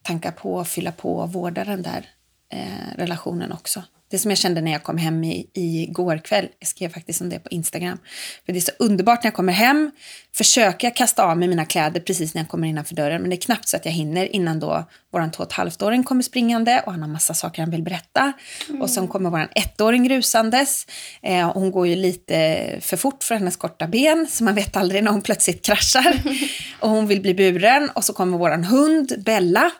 tanka 0.01 0.31
på, 0.31 0.65
fylla 0.65 0.91
på 0.91 1.17
och 1.17 1.33
vårda 1.33 1.63
den 1.63 1.81
där 1.81 2.09
eh, 2.49 2.97
relationen 2.97 3.51
också. 3.51 3.83
Det 4.11 4.19
som 4.19 4.31
jag 4.31 4.37
kände 4.37 4.61
när 4.61 4.71
jag 4.71 4.83
kom 4.83 4.97
hem 4.97 5.23
i, 5.23 5.87
går 5.91 6.17
kväll, 6.17 6.47
jag 6.59 6.67
skrev 6.67 6.93
faktiskt 6.93 7.21
om 7.21 7.29
det 7.29 7.39
på 7.39 7.49
Instagram. 7.49 7.97
För 8.45 8.53
det 8.53 8.59
är 8.59 8.61
så 8.61 8.71
underbart 8.79 9.23
när 9.23 9.27
jag 9.27 9.35
kommer 9.35 9.53
hem, 9.53 9.91
försöker 10.35 10.87
jag 10.87 10.95
kasta 10.95 11.23
av 11.23 11.37
mig 11.37 11.47
mina 11.47 11.65
kläder 11.65 11.99
precis 11.99 12.33
när 12.33 12.41
jag 12.41 12.49
kommer 12.49 12.67
innanför 12.67 12.95
dörren, 12.95 13.21
men 13.21 13.29
det 13.29 13.35
är 13.35 13.41
knappt 13.41 13.67
så 13.67 13.77
att 13.77 13.85
jag 13.85 13.91
hinner 13.91 14.35
innan 14.35 14.59
då 14.59 14.85
våran 15.11 15.31
två 15.31 15.43
och 15.43 15.49
ett 15.49 15.53
halvt-åring 15.53 16.03
kommer 16.03 16.23
springande 16.23 16.83
och 16.85 16.91
han 16.91 17.01
har 17.01 17.09
massa 17.09 17.33
saker 17.33 17.61
han 17.61 17.71
vill 17.71 17.83
berätta. 17.83 18.33
Mm. 18.69 18.81
Och 18.81 18.89
sen 18.89 19.07
kommer 19.07 19.29
våran 19.29 19.47
ettåring 19.55 20.09
rusandes. 20.09 20.87
Eh, 21.21 21.51
hon 21.53 21.71
går 21.71 21.87
ju 21.87 21.95
lite 21.95 22.59
för 22.81 22.97
fort 22.97 23.23
för 23.23 23.35
hennes 23.35 23.55
korta 23.55 23.87
ben, 23.87 24.27
så 24.29 24.43
man 24.43 24.55
vet 24.55 24.77
aldrig 24.77 25.03
när 25.03 25.11
hon 25.11 25.21
plötsligt 25.21 25.65
kraschar. 25.65 26.21
och 26.79 26.89
hon 26.89 27.07
vill 27.07 27.21
bli 27.21 27.33
buren 27.33 27.89
och 27.89 28.03
så 28.03 28.13
kommer 28.13 28.37
vår 28.37 28.63
hund 28.63 29.23
Bella 29.25 29.71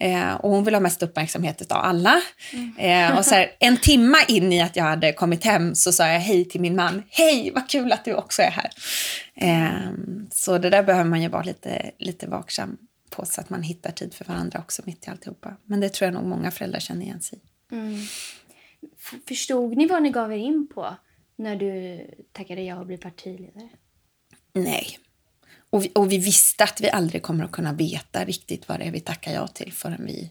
eh, 0.00 0.34
och 0.34 0.50
hon 0.50 0.64
vill 0.64 0.74
ha 0.74 0.80
mest 0.80 1.02
uppmärksamhet 1.02 1.72
av 1.72 1.78
alla. 1.78 2.22
Mm. 2.52 2.76
Eh, 2.78 3.18
och 3.18 3.24
så 3.24 3.34
här, 3.34 3.52
en 3.58 3.76
timma 3.76 4.18
in 4.28 4.52
i 4.52 4.62
att 4.62 4.76
jag 4.76 4.84
hade 4.84 5.12
kommit 5.12 5.44
hem 5.44 5.74
så 5.74 5.92
sa 5.92 6.08
jag 6.08 6.20
hej 6.20 6.44
till 6.44 6.60
min 6.60 6.76
man. 6.76 7.02
Hej, 7.08 7.50
vad 7.54 7.68
kul 7.68 7.92
att 7.92 8.04
du 8.04 8.14
också 8.14 8.42
är 8.42 8.50
här. 8.50 8.70
Eh, 9.34 9.90
så 10.30 10.58
det 10.58 10.70
där 10.70 10.82
behöver 10.82 11.10
man 11.10 11.22
ju 11.22 11.28
vara 11.28 11.42
lite, 11.42 11.90
lite 11.98 12.26
vaksam 12.26 12.78
på 13.10 13.26
så 13.26 13.40
att 13.40 13.50
man 13.50 13.62
hittar 13.62 13.90
tid 13.90 14.14
för 14.14 14.24
varandra 14.24 14.58
också 14.58 14.82
mitt 14.84 15.06
i 15.06 15.10
alltihopa. 15.10 15.56
Men 15.64 15.80
det 15.80 15.88
tror 15.88 16.06
jag 16.06 16.14
nog 16.14 16.24
många 16.24 16.50
föräldrar 16.50 16.80
känner 16.80 17.02
igen 17.02 17.22
sig 17.22 17.38
mm. 17.72 17.98
Förstod 19.28 19.76
ni 19.76 19.86
vad 19.86 20.02
ni 20.02 20.10
gav 20.10 20.32
er 20.32 20.36
in 20.36 20.68
på 20.74 20.96
när 21.36 21.56
du 21.56 22.00
tackade 22.32 22.62
ja 22.62 22.80
att 22.80 22.86
bli 22.86 22.96
partiledare? 22.96 23.68
Nej. 24.52 24.98
Och 25.72 25.84
vi, 25.84 25.92
och 25.94 26.12
vi 26.12 26.18
visste 26.18 26.64
att 26.64 26.80
vi 26.80 26.90
aldrig 26.90 27.22
kommer 27.22 27.44
att 27.44 27.52
kunna 27.52 27.72
veta 27.72 28.24
riktigt 28.24 28.68
vad 28.68 28.80
det 28.80 28.84
är 28.84 28.90
vi 28.90 29.00
tackar 29.00 29.32
ja 29.32 29.46
till 29.46 29.72
förrän 29.72 30.04
vi 30.06 30.30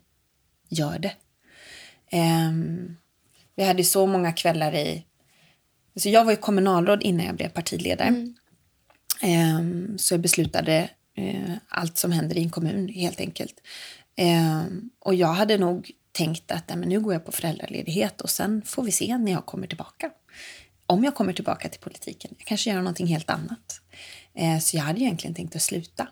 gör 0.70 1.00
det. 1.00 1.14
Um, 2.18 2.98
vi 3.56 3.64
hade 3.64 3.84
så 3.84 4.08
många 4.08 4.34
kvällar 4.34 4.76
i... 4.76 5.06
Alltså 5.96 6.10
jag 6.10 6.26
var 6.26 6.32
ju 6.32 6.38
kommunalråd 6.38 7.04
innan 7.04 7.26
jag 7.26 7.36
blev 7.36 7.50
partiledare. 7.50 8.08
Mm. 8.08 8.36
Um, 9.24 9.98
så 9.98 10.14
jag 10.14 10.22
beslutade 10.22 10.90
uh, 11.20 11.56
allt 11.68 11.98
som 11.98 12.12
händer 12.12 12.38
i 12.38 12.44
en 12.44 12.50
kommun, 12.50 12.90
helt 12.90 13.20
enkelt. 13.20 13.56
Um, 14.18 14.90
och 15.00 15.16
jag 15.16 15.34
hade 15.34 15.58
nog 15.58 15.92
tänkt 16.12 16.52
att 16.52 16.70
men 16.70 16.90
nu 16.90 17.00
går 17.00 17.14
jag 17.14 17.26
på 17.26 17.32
föräldraledighet 17.32 18.22
och 18.22 18.30
sen 18.30 18.62
får 18.66 18.84
vi 18.84 18.92
se 18.92 19.18
när 19.18 19.32
jag 19.32 19.46
kommer 19.46 19.68
tillbaka. 19.68 20.12
Om 20.86 21.04
jag 21.04 21.16
kommer 21.16 21.34
tillbaka 21.34 21.70
till 21.70 21.82
politiken. 21.82 22.36
Jag 22.38 22.48
kanske 22.48 22.70
gör 22.70 22.78
någonting 22.78 23.08
helt 23.08 23.30
annat. 23.30 23.82
Eh, 24.36 24.60
så 24.60 24.78
jag 24.78 24.84
hade 24.84 25.00
egentligen 25.00 25.36
tänkt 25.36 25.56
att 25.56 25.62
sluta 25.62 26.08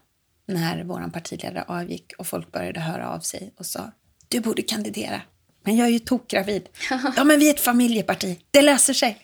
när 0.45 0.83
vår 0.83 1.09
partiledare 1.13 1.63
avgick 1.67 2.13
och 2.17 2.27
folk 2.27 2.51
började 2.51 2.79
höra 2.79 3.09
av 3.09 3.19
sig 3.19 3.53
och 3.57 3.65
sa 3.65 3.91
du 4.27 4.39
borde 4.39 4.61
kandidera. 4.61 5.21
Men 5.63 5.75
jag 5.75 5.87
är 5.87 5.91
ju 5.91 5.99
tokgravid. 5.99 6.69
ja, 7.15 7.23
men 7.23 7.39
vi 7.39 7.49
är 7.49 7.53
ett 7.53 7.59
familjeparti. 7.59 8.39
Det 8.51 8.61
löser 8.61 8.93
sig. 8.93 9.17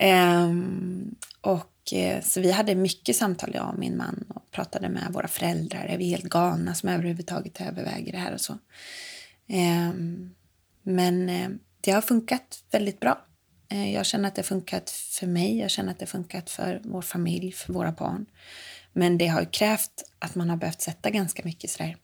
Um, 0.00 1.14
och 1.40 1.92
eh, 1.92 2.22
så 2.22 2.40
vi 2.40 2.52
hade 2.52 2.74
mycket 2.74 3.16
samtal, 3.16 3.50
jag 3.54 3.68
och 3.68 3.78
min 3.78 3.96
man, 3.96 4.24
och 4.28 4.50
pratade 4.50 4.88
med 4.88 5.12
våra 5.12 5.28
föräldrar. 5.28 5.84
Är 5.84 5.98
vi 5.98 6.08
helt 6.08 6.24
galna 6.24 6.74
som 6.74 6.88
överhuvudtaget 6.88 7.60
överväger 7.60 8.12
det 8.12 8.18
här 8.18 8.34
och 8.34 8.40
så. 8.40 8.58
Ehm, 9.48 10.30
men 10.82 11.28
eh, 11.28 11.48
det 11.80 11.90
har 11.90 12.02
funkat 12.02 12.64
väldigt 12.70 13.00
bra. 13.00 13.26
Eh, 13.68 13.94
jag 13.94 14.06
känner 14.06 14.28
att 14.28 14.34
det 14.34 14.40
har 14.42 14.46
funkat 14.46 14.90
för 14.90 15.26
mig, 15.26 15.58
jag 15.58 15.70
känner 15.70 15.92
att 15.92 15.98
det 15.98 16.04
har 16.04 16.10
funkat 16.10 16.50
för 16.50 16.80
vår 16.84 17.02
familj, 17.02 17.52
för 17.52 17.72
våra 17.72 17.92
barn. 17.92 18.26
Men 18.92 19.18
det 19.18 19.26
har 19.26 19.40
ju 19.40 19.46
krävt 19.46 20.04
att 20.18 20.34
man 20.34 20.50
har 20.50 20.56
behövt 20.56 20.80
sätta 20.80 21.10
ganska 21.10 21.42
mycket 21.44 21.70
sådär 21.70 21.96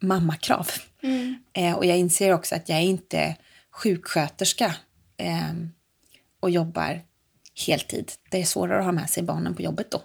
mammakrav. 0.00 0.68
Mm. 1.02 1.36
Eh, 1.52 1.74
och 1.74 1.86
jag 1.86 1.98
inser 1.98 2.32
också 2.32 2.54
att 2.54 2.68
jag 2.68 2.78
är 2.78 2.82
inte 2.82 3.36
sjuksköterska 3.70 4.76
eh, 5.16 5.52
och 6.40 6.50
jobbar 6.50 7.00
heltid. 7.66 8.12
Det 8.30 8.40
är 8.40 8.44
svårare 8.44 8.78
att 8.78 8.84
ha 8.84 8.92
med 8.92 9.10
sig 9.10 9.22
barnen 9.22 9.54
på 9.54 9.62
jobbet 9.62 9.90
då. 9.90 10.02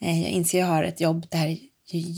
Eh, 0.00 0.22
jag 0.22 0.30
inser 0.30 0.58
att 0.58 0.68
jag 0.68 0.74
har 0.74 0.84
ett 0.84 1.00
jobb 1.00 1.26
där 1.30 1.58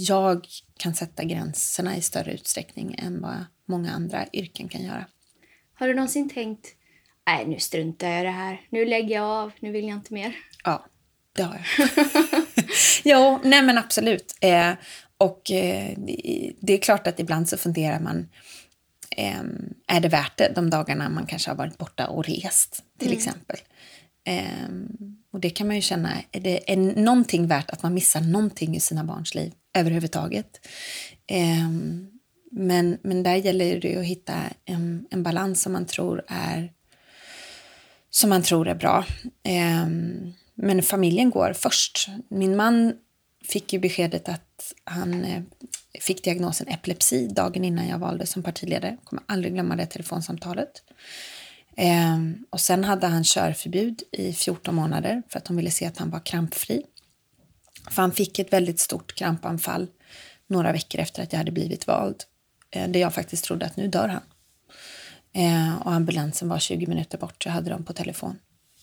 jag 0.09 0.47
kan 0.77 0.95
sätta 0.95 1.25
gränserna 1.25 1.97
i 1.97 2.03
större 2.03 2.33
utsträckning 2.33 2.95
än 2.99 3.21
vad 3.23 3.45
många 3.67 3.93
andra 3.93 4.27
yrken 4.33 4.69
kan 4.69 4.83
göra. 4.83 5.05
Har 5.75 5.89
du 5.89 5.95
någonsin 5.95 6.31
tänkt, 6.31 6.67
nej 7.29 7.47
nu 7.47 7.59
struntar 7.59 8.09
jag 8.09 8.21
i 8.21 8.25
det 8.25 8.31
här, 8.31 8.61
nu 8.71 8.85
lägger 8.85 9.15
jag 9.15 9.25
av, 9.25 9.53
nu 9.61 9.73
vill 9.73 9.89
jag 9.89 9.97
inte 9.97 10.15
mer? 10.15 10.37
Ja, 10.65 10.87
det 11.33 11.43
har 11.43 11.55
jag. 11.55 11.89
jo, 13.05 13.41
nej 13.45 13.63
men 13.63 13.79
absolut. 13.79 14.37
Eh, 14.41 14.73
och 15.19 15.51
eh, 15.51 15.95
det 16.61 16.73
är 16.73 16.79
klart 16.79 17.07
att 17.07 17.21
ibland 17.21 17.49
så 17.49 17.57
funderar 17.57 18.01
man, 18.01 18.29
eh, 19.17 19.41
är 19.87 20.01
det 20.01 20.09
värt 20.09 20.37
det 20.37 20.53
de 20.55 20.71
dagarna 20.71 21.09
man 21.09 21.27
kanske 21.27 21.51
har 21.51 21.57
varit 21.57 21.79
borta 21.79 22.07
och 22.07 22.29
rest 22.29 22.83
till 22.99 23.09
mm. 23.09 23.19
exempel? 23.19 23.57
Um, 24.67 25.17
och 25.33 25.41
det 25.41 25.51
kan 25.51 25.67
man 25.67 25.77
ju 25.77 25.83
känna, 25.83 26.11
är 26.33 26.41
det 26.41 26.73
är 26.73 26.77
någonting 26.77 27.47
värt 27.47 27.71
att 27.71 27.83
man 27.83 27.95
missar 27.95 28.21
någonting 28.21 28.77
i 28.77 28.81
sina 28.81 29.05
barns 29.05 29.35
liv 29.35 29.53
överhuvudtaget? 29.75 30.67
Um, 31.33 32.09
men, 32.51 32.99
men 33.03 33.23
där 33.23 33.35
gäller 33.35 33.81
det 33.81 33.97
att 33.97 34.05
hitta 34.05 34.35
en, 34.65 35.07
en 35.11 35.23
balans 35.23 35.63
som 35.63 35.73
man 35.73 35.87
tror 35.87 36.25
är 36.29 36.73
som 38.11 38.31
man 38.31 38.43
tror 38.43 38.69
är 38.69 38.75
bra. 38.75 39.05
Ehm, 39.43 40.33
men 40.55 40.83
familjen 40.83 41.31
går 41.31 41.53
först. 41.53 42.09
Min 42.29 42.57
man 42.57 42.95
fick 43.45 43.73
ju 43.73 43.79
beskedet 43.79 44.29
att 44.29 44.75
han 44.85 45.25
eh, 45.25 45.43
fick 46.01 46.25
diagnosen 46.25 46.69
epilepsi 46.69 47.29
dagen 47.29 47.65
innan 47.65 47.89
jag 47.89 47.99
valde 47.99 48.27
som 48.27 48.43
partiledare. 48.43 48.91
Jag 48.91 49.05
kommer 49.05 49.23
aldrig 49.27 49.55
glömma 49.55 49.77
det 49.77 49.87
telefonsamtalet. 49.87 50.83
Ehm, 51.77 52.45
och 52.51 52.61
sen 52.61 52.85
hade 52.85 53.07
han 53.07 53.25
körförbud 53.25 54.03
i 54.13 54.33
14 54.33 54.75
månader 54.75 55.23
för 55.29 55.39
att 55.39 55.45
de 55.45 55.57
ville 55.57 55.71
se 55.71 55.87
att 55.87 55.99
han 55.99 56.11
var 56.11 56.27
krampfri. 56.27 56.83
För 57.91 58.03
han 58.03 58.13
fick 58.13 58.39
ett 58.39 58.53
väldigt 58.53 58.81
stort 58.81 59.15
krampanfall 59.15 59.87
några 60.47 60.73
veckor 60.73 61.01
efter 61.01 61.23
att 61.23 61.33
jag 61.33 61.39
hade 61.39 61.53
blivit 61.53 61.87
vald. 61.87 62.25
Eh, 62.71 62.89
där 62.89 63.01
jag 63.01 63.15
faktiskt 63.15 63.45
trodde 63.45 63.67
att 63.67 63.77
nu 63.77 63.89
dör 63.89 64.09
han. 64.09 64.23
Eh, 65.39 65.77
och 65.83 65.93
ambulansen 65.93 66.49
var 66.49 66.59
20 66.59 66.87
minuter 66.87 67.19
bort, 67.19 67.43
så 67.43 67.49
jag 67.49 67.55
hade 67.55 67.71
dem 67.71 67.85
på 67.85 67.93
telefon. 67.93 68.39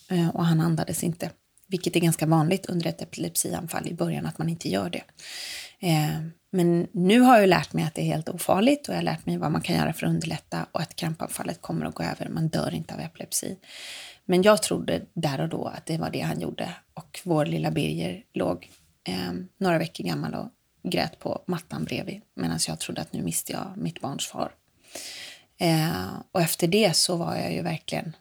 Eh, 0.10 0.30
och 0.30 0.46
han 0.46 0.62
andades 0.62 1.04
inte, 1.04 1.30
vilket 1.68 1.96
är 1.96 2.00
ganska 2.00 2.26
vanligt 2.26 2.66
under 2.66 2.88
ett 2.88 3.02
epilepsianfall 3.02 3.88
i 3.88 3.94
början 3.94 4.26
att 4.26 4.38
man 4.38 4.50
inte 4.50 4.70
gör 4.70 4.90
det. 4.90 5.04
Eh, 5.80 6.22
men 6.52 6.88
nu 6.92 7.20
har 7.20 7.40
jag 7.40 7.50
lärt 7.50 7.74
mig 7.74 7.84
att 7.84 7.96
det 7.96 8.02
är 8.02 8.06
helt 8.06 8.30
ofarligt 8.30 8.88
och 8.88 8.94
jag 8.94 8.98
har 8.98 9.04
lärt 9.04 9.26
mig 9.26 9.38
vad 9.38 9.52
man 9.52 9.62
kan 9.62 9.76
göra 9.76 9.94
för 9.94 10.06
att 10.06 10.10
underlätta 10.10 10.66
och 10.72 10.82
att 10.82 10.96
krampanfallet 10.96 11.62
kommer 11.62 11.86
att 11.86 11.96
gå 11.96 12.04
över. 12.04 12.30
Man 12.30 12.48
dör 12.48 12.74
inte 12.74 12.94
av 12.94 13.00
epilepsi. 13.00 13.58
Men 14.26 14.42
jag 14.42 14.64
trodde 14.64 15.06
där 15.14 15.42
och 15.42 15.50
då 15.50 15.66
att 15.66 15.86
det 15.86 15.98
var 15.98 16.10
det 16.10 16.22
han 16.22 16.40
gjorde 16.40 16.70
och 16.94 17.20
vår 17.24 17.46
lilla 17.46 17.72
Birger 17.72 18.24
låg 18.34 18.72
eh, 19.08 19.34
några 19.58 19.78
veckor 19.78 20.04
gammal 20.04 20.34
och 20.34 20.50
grät 20.92 21.20
på 21.20 21.44
mattan 21.48 21.84
bredvid 21.84 22.22
medan 22.36 22.60
jag 22.68 22.80
trodde 22.80 23.02
att 23.02 23.14
nu 23.14 23.24
miste 23.24 23.52
jag 23.52 23.74
mitt 23.76 24.02
barns 24.02 24.28
far. 24.28 24.52
Eh, 25.58 26.14
och 26.32 26.42
efter 26.42 26.68
det 26.68 26.96
så 26.96 27.16
var 27.16 27.36
jag 27.36 27.54
ju 27.54 27.62
verkligen, 27.62 28.16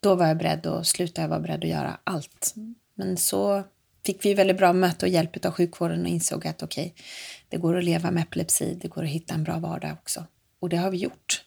då 0.00 0.14
var 0.14 0.26
jag 0.26 0.38
beredd 0.38 0.66
att 0.66 0.86
sluta, 0.86 1.22
jag 1.22 1.28
var 1.28 1.40
beredd 1.40 1.64
att 1.64 1.70
göra 1.70 1.98
allt. 2.04 2.54
Men 2.94 3.16
så 3.16 3.64
fick 4.06 4.24
vi 4.24 4.34
väldigt 4.34 4.58
bra 4.58 4.72
möte 4.72 5.06
och 5.06 5.12
hjälp 5.12 5.44
av 5.44 5.52
sjukvården 5.52 6.02
och 6.02 6.08
insåg 6.08 6.46
att 6.46 6.62
okej, 6.62 6.92
okay, 6.94 7.04
det 7.48 7.56
går 7.56 7.76
att 7.76 7.84
leva 7.84 8.10
med 8.10 8.22
epilepsi, 8.22 8.78
det 8.82 8.88
går 8.88 9.02
att 9.02 9.10
hitta 9.10 9.34
en 9.34 9.44
bra 9.44 9.58
vardag 9.58 9.92
också. 9.92 10.26
Och 10.58 10.68
det 10.68 10.76
har 10.76 10.90
vi 10.90 10.96
gjort. 10.96 11.44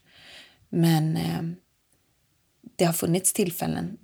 Men 0.70 1.18
eh, 1.18 1.42
det 2.76 2.86
har 2.86 2.94
funnits 2.94 3.34
tillfällen 3.34 3.98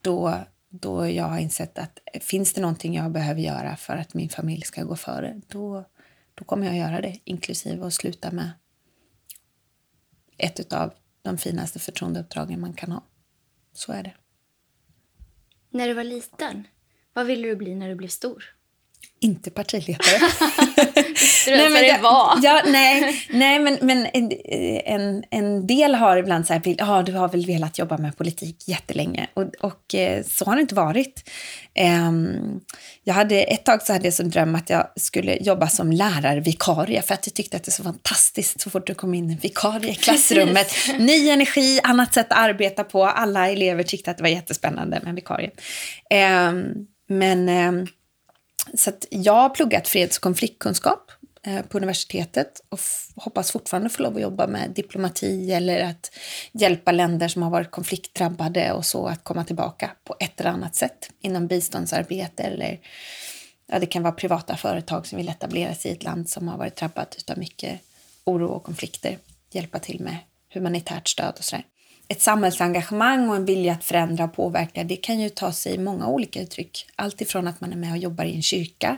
då, 0.00 0.34
då 0.68 1.10
jag 1.10 1.24
har 1.24 1.38
insett 1.38 1.78
att 1.78 1.98
finns 2.20 2.52
det 2.52 2.60
någonting 2.60 2.94
jag 2.94 3.10
behöver 3.10 3.40
göra 3.40 3.76
för 3.76 3.96
att 3.96 4.14
min 4.14 4.28
familj 4.28 4.62
ska 4.62 4.82
gå 4.82 4.96
före, 4.96 5.40
då, 5.48 5.84
då 6.34 6.44
kommer 6.44 6.66
jag 6.66 6.76
göra 6.76 7.00
det, 7.00 7.18
inklusive 7.24 7.86
att 7.86 7.94
sluta 7.94 8.30
med 8.30 8.50
ett 10.38 10.72
av 10.72 10.94
de 11.22 11.38
finaste 11.38 11.78
förtroendeuppdragen 11.78 12.60
man 12.60 12.72
kan 12.72 12.92
ha. 12.92 13.02
Så 13.72 13.92
är 13.92 14.02
det. 14.02 14.14
När 15.70 15.88
du 15.88 15.94
var 15.94 16.04
liten, 16.04 16.66
vad 17.12 17.26
ville 17.26 17.48
du 17.48 17.56
bli 17.56 17.74
när 17.74 17.88
du 17.88 17.94
blev 17.94 18.08
stor? 18.08 18.57
Inte 19.20 19.50
partiledare. 19.50 20.18
nej, 21.46 21.70
men 21.70 21.82
det 21.82 21.98
var. 22.02 22.38
Ja, 22.42 22.62
nej, 22.66 23.26
nej, 23.30 23.58
men, 23.58 23.78
men 23.80 24.06
en, 24.84 25.24
en 25.30 25.66
del 25.66 25.94
har 25.94 26.16
ibland 26.16 26.46
så 26.46 26.52
här, 26.52 26.62
ja, 26.78 27.02
du 27.02 27.12
har 27.12 27.28
väl 27.28 27.46
velat 27.46 27.78
jobba 27.78 27.98
med 27.98 28.16
politik 28.16 28.68
jättelänge. 28.68 29.26
Och, 29.34 29.54
och 29.60 29.94
eh, 29.94 30.24
så 30.24 30.44
har 30.44 30.54
det 30.56 30.60
inte 30.60 30.74
varit. 30.74 31.30
Um, 32.08 32.60
jag 33.04 33.14
hade, 33.14 33.42
ett 33.42 33.64
tag 33.64 33.82
så 33.82 33.92
hade 33.92 34.04
jag 34.04 34.14
som 34.14 34.30
dröm 34.30 34.54
att 34.54 34.70
jag 34.70 34.86
skulle 34.96 35.36
jobba 35.36 35.68
som 35.68 35.92
lärarvikarie 35.92 37.02
för 37.02 37.14
att 37.14 37.26
jag 37.26 37.34
tyckte 37.34 37.56
att 37.56 37.64
det 37.64 37.68
är 37.68 37.72
så 37.72 37.82
fantastiskt 37.82 38.60
så 38.60 38.70
fort 38.70 38.86
det 38.86 38.94
kom 38.94 39.14
in 39.14 39.30
en 39.30 39.36
vikarie 39.36 39.90
i 39.90 39.94
klassrummet. 39.94 40.74
Ny 40.98 41.28
energi, 41.28 41.80
annat 41.82 42.14
sätt 42.14 42.32
att 42.32 42.38
arbeta 42.38 42.84
på. 42.84 43.04
Alla 43.04 43.48
elever 43.48 43.82
tyckte 43.82 44.10
att 44.10 44.16
det 44.16 44.22
var 44.22 44.30
jättespännande 44.30 45.00
med 45.02 45.08
en 45.08 45.14
vikarie. 45.14 45.50
Um, 46.50 46.86
men 47.08 47.48
um, 47.48 47.86
så 48.74 48.92
jag 49.10 49.32
har 49.32 49.48
pluggat 49.48 49.88
freds 49.88 50.16
och 50.16 50.22
konfliktkunskap 50.22 51.10
eh, 51.42 51.62
på 51.62 51.78
universitetet 51.78 52.60
och 52.68 52.80
hoppas 53.16 53.52
fortfarande 53.52 53.90
få 53.90 54.02
lov 54.02 54.16
att 54.16 54.22
jobba 54.22 54.46
med 54.46 54.70
diplomati 54.70 55.52
eller 55.52 55.84
att 55.84 56.10
hjälpa 56.52 56.92
länder 56.92 57.28
som 57.28 57.42
har 57.42 57.50
varit 57.50 57.70
konfliktdrabbade 57.70 58.72
och 58.72 58.86
så 58.86 59.06
att 59.06 59.24
komma 59.24 59.44
tillbaka 59.44 59.90
på 60.04 60.16
ett 60.20 60.40
eller 60.40 60.50
annat 60.50 60.74
sätt 60.74 61.10
inom 61.20 61.46
biståndsarbete 61.46 62.42
eller 62.42 62.80
ja, 63.66 63.78
det 63.78 63.86
kan 63.86 64.02
vara 64.02 64.12
privata 64.12 64.56
företag 64.56 65.06
som 65.06 65.18
vill 65.18 65.28
etablera 65.28 65.74
sig 65.74 65.90
i 65.90 65.94
ett 65.94 66.04
land 66.04 66.28
som 66.28 66.48
har 66.48 66.58
varit 66.58 66.76
drabbat 66.76 67.30
av 67.30 67.38
mycket 67.38 67.80
oro 68.24 68.46
och 68.46 68.64
konflikter. 68.64 69.18
Hjälpa 69.50 69.78
till 69.78 70.00
med 70.00 70.16
humanitärt 70.54 71.08
stöd 71.08 71.34
och 71.38 71.44
sådär 71.44 71.64
ett 72.08 72.22
samhällsengagemang 72.22 73.28
och 73.28 73.36
en 73.36 73.44
vilja 73.44 73.72
att 73.72 73.84
förändra 73.84 74.24
och 74.24 74.32
påverka, 74.32 74.84
det 74.84 74.96
kan 74.96 75.20
ju 75.20 75.28
ta 75.28 75.52
sig 75.52 75.78
många 75.78 76.08
olika 76.08 76.40
uttryck. 76.42 76.86
Allt 76.96 77.20
ifrån 77.20 77.48
att 77.48 77.60
man 77.60 77.72
är 77.72 77.76
med 77.76 77.92
och 77.92 77.98
jobbar 77.98 78.24
i 78.24 78.34
en 78.34 78.42
kyrka 78.42 78.96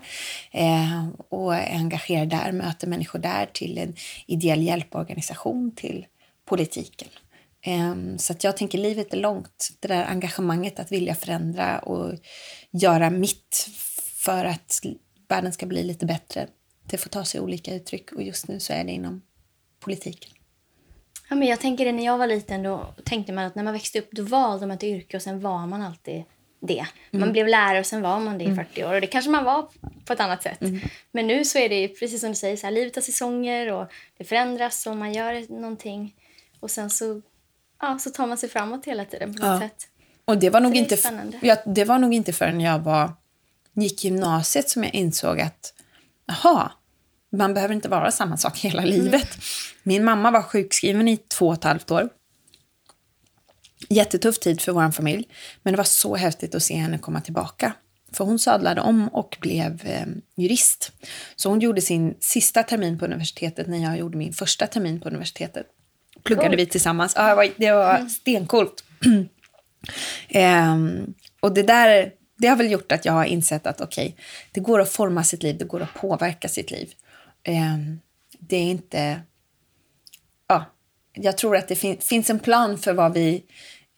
eh, 0.53 1.09
och 1.29 1.55
är 1.55 1.77
engagerad 1.77 2.29
där, 2.29 2.53
möter 2.53 2.87
människor 2.87 3.19
där, 3.19 3.47
till 3.47 3.79
en 3.79 3.95
ideell 4.27 4.63
hjälporganisation, 4.63 5.75
till 5.77 6.07
politiken. 6.45 7.09
Eh, 7.63 7.95
så 8.17 8.33
att 8.33 8.45
jag 8.45 8.57
tänker 8.57 8.79
livet 8.79 9.15
är 9.15 9.19
långt. 9.19 9.71
Det 9.81 9.89
där 9.89 10.05
engagemanget 10.05 10.81
att 10.81 10.93
vilja 10.93 11.15
förändra 11.15 11.79
och 11.79 12.15
göra 12.71 13.11
mitt 13.11 13.69
för 14.25 14.45
att 14.45 14.81
världen 15.29 15.53
ska 15.53 15.67
bli 15.67 15.83
lite 15.83 16.07
bättre, 16.07 16.49
det 16.85 16.99
får 16.99 17.11
ta 17.11 17.25
sig 17.25 17.41
olika 17.41 17.75
uttryck 17.75 18.13
och 18.13 18.23
just 18.23 18.49
nu 18.49 18.61
så 18.61 18.73
är 18.73 18.85
det 18.85 18.93
inom 18.93 19.23
politiken. 19.81 20.31
Ja, 21.31 21.37
men 21.37 21.49
jag 21.49 21.61
tänker 21.61 21.85
det 21.85 21.93
när 21.93 22.05
jag 22.05 22.19
var 22.19 22.27
liten 22.27 22.63
då 22.63 22.95
tänkte 23.05 23.33
man 23.33 23.45
att 23.45 23.55
när 23.55 23.63
man 23.63 23.73
växte 23.73 23.99
upp 23.99 24.09
då 24.11 24.23
valde 24.23 24.67
man 24.67 24.77
ett 24.77 24.83
yrke 24.83 25.17
och 25.17 25.23
sen 25.23 25.41
var 25.41 25.67
man 25.67 25.83
alltid 25.83 26.25
det. 26.61 26.87
Man 27.11 27.23
mm. 27.23 27.33
blev 27.33 27.49
lärare 27.49 27.81
och 27.81 27.87
sen 27.87 28.03
var 28.03 28.21
man 28.21 28.39
det 28.39 28.45
i 28.45 28.55
40 28.55 28.81
mm. 28.81 28.91
år 28.91 28.95
och 28.95 29.01
det 29.01 29.07
kanske 29.07 29.31
man 29.31 29.45
var 29.45 29.69
på 30.05 30.13
ett 30.13 30.21
annat 30.21 30.43
sätt. 30.43 30.63
Mm. 30.63 30.81
Men 31.13 31.27
nu 31.27 31.45
så 31.45 31.59
är 31.59 31.69
det 31.69 31.89
precis 31.89 32.21
som 32.21 32.29
du 32.29 32.35
säger, 32.35 32.57
så 32.57 32.67
här, 32.67 32.73
livet 32.73 32.95
har 32.95 33.03
säsonger 33.03 33.73
och 33.73 33.93
det 34.19 34.25
förändras 34.25 34.87
och 34.87 34.97
man 34.97 35.13
gör 35.13 35.61
någonting 35.61 36.15
och 36.61 36.71
sen 36.71 36.91
så, 36.91 37.23
ja, 37.81 37.99
så 37.99 38.11
tar 38.11 38.27
man 38.27 38.39
sig 38.39 38.49
framåt 38.49 38.85
hela 38.85 39.05
tiden 39.05 39.35
på 39.35 39.47
något 39.47 39.63
ja. 39.63 39.69
sätt. 39.69 39.89
Och 40.25 40.39
det 40.39 40.51
var, 40.51 40.61
nog 40.61 40.77
inte, 40.77 40.97
ja, 41.43 41.57
det 41.67 41.85
var 41.85 41.99
nog 41.99 42.15
inte 42.15 42.33
förrän 42.33 42.61
jag 42.61 42.79
var, 42.79 43.13
gick 43.73 44.05
gymnasiet 44.05 44.69
som 44.69 44.85
jag 44.85 44.95
insåg 44.95 45.41
att 45.41 45.75
jaha, 46.27 46.73
man 47.33 47.55
behöver 47.55 47.75
inte 47.75 47.89
vara 47.89 48.11
samma 48.11 48.37
sak 48.37 48.59
hela 48.63 48.85
livet. 48.85 49.35
Mm. 49.35 49.41
Min 49.83 50.05
mamma 50.05 50.31
var 50.31 50.43
sjukskriven 50.43 51.09
i 51.09 51.17
två 51.17 51.49
och 51.49 51.55
ett 51.55 51.65
halvt 51.65 51.91
år. 51.91 52.09
Jättetuff 53.89 54.39
tid 54.39 54.61
för 54.61 54.73
vår 54.73 54.91
familj, 54.91 55.29
men 55.63 55.73
det 55.73 55.77
var 55.77 55.85
så 55.85 56.17
häftigt 56.17 56.55
att 56.55 56.63
se 56.63 56.75
henne 56.75 56.99
komma 56.99 57.21
tillbaka. 57.21 57.73
För 58.13 58.25
hon 58.25 58.39
sadlade 58.39 58.81
om 58.81 59.09
och 59.09 59.37
blev 59.41 59.87
eh, 59.87 60.07
jurist. 60.37 60.93
Så 61.37 61.49
hon 61.49 61.61
gjorde 61.61 61.81
sin 61.81 62.15
sista 62.21 62.63
termin 62.63 62.99
på 62.99 63.05
universitetet 63.05 63.67
när 63.67 63.79
jag 63.79 63.99
gjorde 63.99 64.19
min 64.19 64.33
första 64.33 64.67
termin 64.67 65.01
på 65.01 65.09
universitetet. 65.09 65.67
Pluggade 66.23 66.49
cool. 66.49 66.57
vi 66.57 66.67
tillsammans. 66.67 67.13
Ja, 67.17 67.29
det 67.29 67.35
var, 67.35 67.49
det 67.57 67.73
var 67.73 67.97
mm. 67.97 68.09
stencoolt. 68.09 68.85
eh, 70.29 70.77
och 71.41 71.55
det 71.55 71.63
där 71.63 72.13
det 72.41 72.49
har 72.49 72.57
väl 72.57 72.71
gjort 72.71 72.93
att 72.93 73.05
jag 73.05 73.13
har 73.13 73.25
insett 73.25 73.67
att 73.67 73.81
okej, 73.81 74.07
okay, 74.07 74.25
det 74.53 74.61
går 74.61 74.81
att 74.81 74.89
forma 74.89 75.25
sitt 75.25 75.43
liv, 75.43 75.59
det 75.59 75.65
går 75.65 75.83
att 75.83 75.95
påverka 75.95 76.49
sitt 76.49 76.71
liv. 76.71 76.93
Eh, 77.43 77.79
det 78.39 78.57
är 78.57 78.71
inte... 78.71 79.21
Ja, 80.49 80.65
jag 81.13 81.39
tror 81.39 81.57
att 81.57 81.69
det 81.69 81.77
fin 81.77 81.97
finns 82.01 82.31
en 82.31 82.39
plan 82.39 82.79
för 82.79 82.93
vad 82.93 83.15
vi 83.15 83.45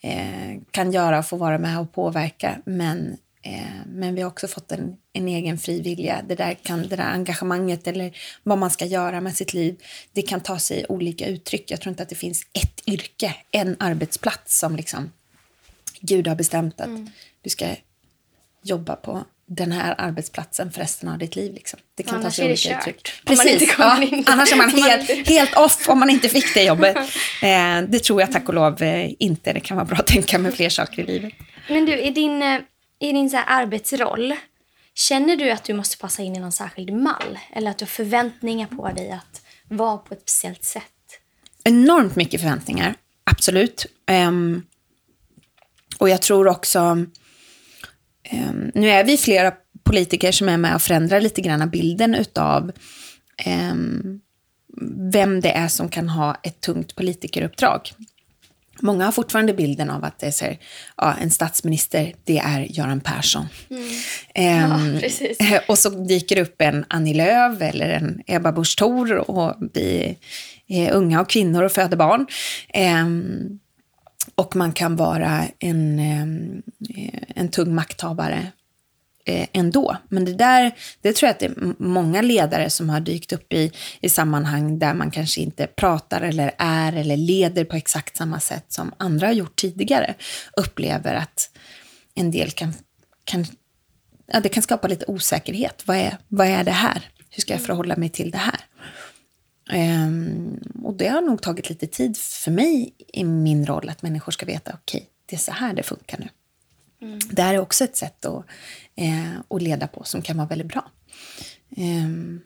eh, 0.03 0.61
kan 0.71 0.93
göra 0.93 1.19
och 1.19 1.27
få 1.27 1.37
vara 1.37 1.59
med 1.59 1.81
och 1.81 1.93
påverka. 1.93 2.59
Men, 2.65 3.17
eh, 3.43 3.87
men 3.87 4.15
vi 4.15 4.23
har 4.23 4.29
också 4.29 4.49
fått 4.49 4.73
en, 4.73 4.97
en 5.13 5.29
egen 5.29 5.59
fri 5.59 5.81
vilja. 5.81 6.23
Det 6.29 6.35
där, 6.35 6.55
kan, 6.55 6.83
det 6.83 6.97
där 6.97 7.13
engagemanget 7.13 7.87
eller 7.87 8.17
vad 8.43 8.59
man 8.59 8.71
ska 8.71 8.85
göra 8.85 9.21
med 9.21 9.37
sitt 9.37 9.55
liv, 9.55 9.83
det 10.13 10.23
kan 10.23 10.41
ta 10.41 10.59
sig 10.59 10.87
olika 10.89 11.27
uttryck. 11.27 11.71
Jag 11.71 11.81
tror 11.81 11.91
inte 11.91 12.03
att 12.03 12.09
det 12.09 12.15
finns 12.15 12.47
ett 12.53 12.89
yrke, 12.89 13.37
en 13.51 13.77
arbetsplats 13.79 14.59
som 14.59 14.77
liksom 14.77 15.11
Gud 16.01 16.29
har 16.29 16.35
bestämt 16.35 16.81
att 16.81 16.87
mm. 16.87 17.11
du 17.43 17.51
ska 17.51 17.67
jobba 18.63 18.97
på 18.97 19.25
den 19.54 19.73
här 19.73 19.94
arbetsplatsen 19.99 20.71
för 20.71 20.80
resten 20.80 21.09
av 21.09 21.18
ditt 21.18 21.37
liv. 21.37 21.54
Liksom. 21.54 21.80
Det 21.94 22.02
kan 22.02 22.14
annars 22.14 22.25
ta 22.25 22.30
sig 22.30 22.47
olika 22.47 22.78
uttryck. 22.78 23.09
Precis. 23.25 23.75
Ja, 23.78 24.06
annars 24.26 24.52
är 24.52 24.56
man 24.56 24.71
helt, 24.85 25.28
helt 25.28 25.56
off 25.56 25.88
om 25.88 25.99
man 25.99 26.11
inte 26.11 26.28
fick 26.28 26.54
det 26.54 26.62
jobbet. 26.62 26.97
Eh, 27.42 27.82
det 27.88 27.99
tror 27.99 28.21
jag 28.21 28.32
tack 28.32 28.49
och 28.49 28.54
lov 28.54 28.82
eh, 28.82 29.11
inte. 29.18 29.52
Det 29.52 29.61
kan 29.61 29.76
vara 29.76 29.85
bra 29.85 29.99
att 29.99 30.06
tänka 30.06 30.38
med 30.38 30.54
fler 30.54 30.68
saker 30.68 31.02
i 31.02 31.06
livet. 31.06 31.32
Men 31.68 31.87
du, 31.87 32.00
i 32.00 32.11
din, 32.11 32.42
eh, 32.42 32.61
i 33.00 33.12
din 33.12 33.30
så 33.30 33.37
arbetsroll, 33.47 34.35
känner 34.94 35.37
du 35.37 35.50
att 35.50 35.64
du 35.64 35.75
måste 35.75 35.97
passa 35.97 36.23
in 36.23 36.37
i 36.37 36.38
någon 36.38 36.52
särskild 36.52 36.92
mall? 36.92 37.38
Eller 37.52 37.71
att 37.71 37.78
du 37.78 37.85
har 37.85 37.88
förväntningar 37.88 38.66
på 38.66 38.88
dig 38.88 39.11
att 39.11 39.42
vara 39.68 39.99
på 39.99 40.14
ett 40.14 40.21
speciellt 40.21 40.64
sätt? 40.64 40.82
Enormt 41.64 42.16
mycket 42.16 42.40
förväntningar, 42.40 42.94
absolut. 43.25 43.87
Um, 44.11 44.66
och 45.99 46.09
jag 46.09 46.23
tror 46.23 46.49
också 46.49 47.06
nu 48.75 48.91
är 48.91 49.05
vi 49.05 49.17
flera 49.17 49.52
politiker 49.85 50.33
som 50.33 50.49
är 50.49 50.57
med 50.57 50.75
och 50.75 50.83
förändrar 50.83 51.21
lite 51.21 51.41
grann 51.41 51.71
bilden 51.71 52.14
utav 52.14 52.73
um, 53.73 54.21
vem 55.13 55.41
det 55.41 55.50
är 55.50 55.69
som 55.69 55.89
kan 55.89 56.08
ha 56.08 56.37
ett 56.43 56.61
tungt 56.61 56.97
politikeruppdrag. 56.97 57.93
Många 58.80 59.04
har 59.04 59.13
fortfarande 59.13 59.54
bilden 59.54 59.91
av 59.91 60.04
att 60.04 60.19
det 60.19 60.26
är 60.26 60.30
så 60.30 60.45
här, 60.45 60.58
ja, 60.97 61.15
en 61.21 61.30
statsminister, 61.30 62.15
det 62.25 62.39
är 62.39 62.61
Göran 62.61 63.00
Persson. 63.00 63.47
Mm. 63.71 64.73
Um, 64.73 65.00
ja, 65.39 65.61
och 65.69 65.78
så 65.78 65.91
dyker 65.91 66.41
upp 66.41 66.63
en 66.63 66.85
Annie 66.89 67.15
Lööf 67.15 67.63
eller 67.63 67.89
en 67.89 68.23
Ebba 68.26 68.52
Busch 68.52 68.78
Thor 68.78 69.30
och 69.30 69.56
vi 69.75 70.17
är 70.69 70.93
unga 70.93 71.21
och 71.21 71.30
kvinnor 71.30 71.63
och 71.63 71.73
föder 71.73 71.97
barn. 71.97 72.26
Um, 73.04 73.58
och 74.35 74.56
man 74.56 74.73
kan 74.73 74.97
vara 74.97 75.45
en, 75.58 75.99
eh, 75.99 77.23
en 77.35 77.49
tung 77.49 77.75
makthavare 77.75 78.52
eh, 79.25 79.49
ändå. 79.52 79.97
Men 80.08 80.25
det 80.25 80.35
där, 80.35 80.73
det 81.00 81.17
tror 81.17 81.26
jag 81.26 81.35
att 81.35 81.41
det 81.41 81.47
är 81.47 81.82
många 81.82 82.23
ledare 82.23 82.71
som 82.71 82.89
har 82.91 83.00
dykt 83.00 83.32
upp 83.32 83.52
i, 83.52 83.73
i 84.00 84.08
sammanhang 84.08 84.78
där 84.78 84.95
man 84.95 85.11
kanske 85.11 85.41
inte 85.41 85.67
pratar 85.67 86.21
eller 86.21 86.52
är 86.58 86.93
eller 86.93 87.17
leder 87.17 87.65
på 87.65 87.76
exakt 87.76 88.17
samma 88.17 88.41
sätt 88.41 88.65
som 88.69 88.93
andra 88.97 89.26
har 89.26 89.35
gjort 89.35 89.56
tidigare. 89.56 90.15
Upplever 90.56 91.15
att 91.15 91.50
en 92.15 92.30
del 92.30 92.50
kan, 92.50 92.75
kan, 93.25 93.47
ja, 94.26 94.41
det 94.41 94.49
kan 94.49 94.63
skapa 94.63 94.89
lite 94.89 95.04
osäkerhet. 95.08 95.82
Vad 95.87 95.97
är, 95.97 96.19
vad 96.28 96.47
är 96.47 96.65
det 96.65 96.71
här? 96.71 97.08
Hur 97.30 97.41
ska 97.41 97.52
jag 97.52 97.63
förhålla 97.63 97.97
mig 97.97 98.08
till 98.08 98.30
det 98.30 98.39
här? 98.39 98.61
Um, 99.73 100.61
och 100.85 100.95
det 100.95 101.08
har 101.08 101.21
nog 101.21 101.43
tagit 101.43 101.69
lite 101.69 101.87
tid 101.87 102.17
för 102.17 102.50
mig 102.50 102.95
i 103.08 103.25
min 103.25 103.67
roll 103.67 103.89
att 103.89 104.02
människor 104.02 104.32
ska 104.32 104.47
veta 104.47 104.73
okej, 104.82 104.99
okay, 104.99 105.08
det 105.26 105.37
är 105.37 105.41
så 105.41 105.52
här 105.52 105.75
det 105.75 105.82
funkar 105.82 106.19
nu. 106.19 106.28
Mm. 107.06 107.19
Det 107.30 107.43
här 107.43 107.54
är 107.54 107.58
också 107.58 107.85
ett 107.85 107.97
sätt 107.97 108.25
att, 108.25 108.45
eh, 108.97 109.32
att 109.49 109.63
leda 109.63 109.87
på 109.87 110.04
som 110.04 110.23
kan 110.23 110.37
vara 110.37 110.47
väldigt 110.47 110.69
bra. 110.69 110.91
Um, 111.76 112.41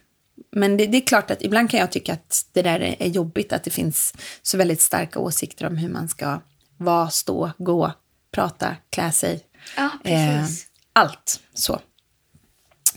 men 0.50 0.76
det, 0.76 0.86
det, 0.86 0.96
är 0.96 1.06
klart 1.06 1.30
att 1.30 1.42
ibland 1.42 1.70
kan 1.70 1.80
jag 1.80 1.92
tycka 1.92 2.12
att 2.12 2.46
det 2.52 2.62
där 2.62 2.96
är 2.98 3.08
jobbigt, 3.08 3.52
att 3.52 3.64
det 3.64 3.70
finns 3.70 4.14
så 4.42 4.58
väldigt 4.58 4.80
starka 4.80 5.18
åsikter 5.18 5.66
om 5.66 5.76
hur 5.76 5.88
man 5.88 6.08
ska 6.08 6.40
vara, 6.76 7.10
stå, 7.10 7.50
gå, 7.58 7.92
prata, 8.30 8.76
klä 8.90 9.12
sig. 9.12 9.40
Ja, 9.76 9.90
eh, 10.04 10.44
allt 10.92 11.40
så 11.54 11.80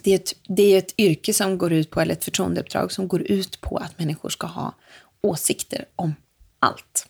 det 0.04 0.12
är, 0.12 0.16
ett, 0.16 0.34
det 0.48 0.74
är 0.74 0.78
ett 0.78 1.00
yrke 1.00 1.34
som 1.34 1.58
går 1.58 1.74
ut 1.74 1.90
på, 1.90 2.02
eller 2.02 2.14
ett 2.14 2.24
förtroendeuppdrag 2.24 2.92
som 2.92 3.08
går 3.08 3.22
ut 3.22 3.62
på 3.62 3.78
att 3.78 4.00
människor 4.00 4.30
ska 4.30 4.48
ha 4.48 4.76
åsikter 5.22 5.86
om 5.96 6.16
allt. 6.60 7.08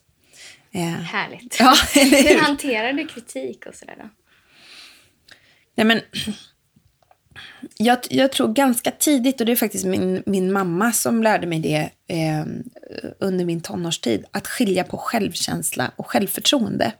Eh, 0.72 0.82
Härligt. 0.82 1.60
Ja, 1.60 1.76
hur? 1.94 2.30
hur 2.30 2.40
hanterar 2.40 2.94
du 2.94 3.08
kritik 3.08 3.66
och 3.66 3.76
sådär 3.76 3.96
då? 3.98 4.10
Nej, 5.76 5.86
men, 5.86 6.02
jag, 7.78 7.98
jag, 8.10 8.32
tror 8.32 8.54
ganska 8.54 8.92
tidigt, 8.92 9.40
och 9.40 9.46
det 9.46 9.52
är 9.52 9.56
faktiskt 9.56 9.86
min, 9.86 10.24
min 10.26 10.52
mamma 10.52 10.92
som 10.92 11.24
lärde 11.24 11.48
mig 11.48 11.60
det 11.60 11.90
eh, 12.08 12.46
under 13.20 13.46
min 13.46 13.62
tonårstid, 13.62 14.26
att 14.32 14.48
skilja 14.48 14.84
på 14.84 14.98
självkänsla 14.98 15.92
och 15.96 16.08
självförtroende. 16.08 16.94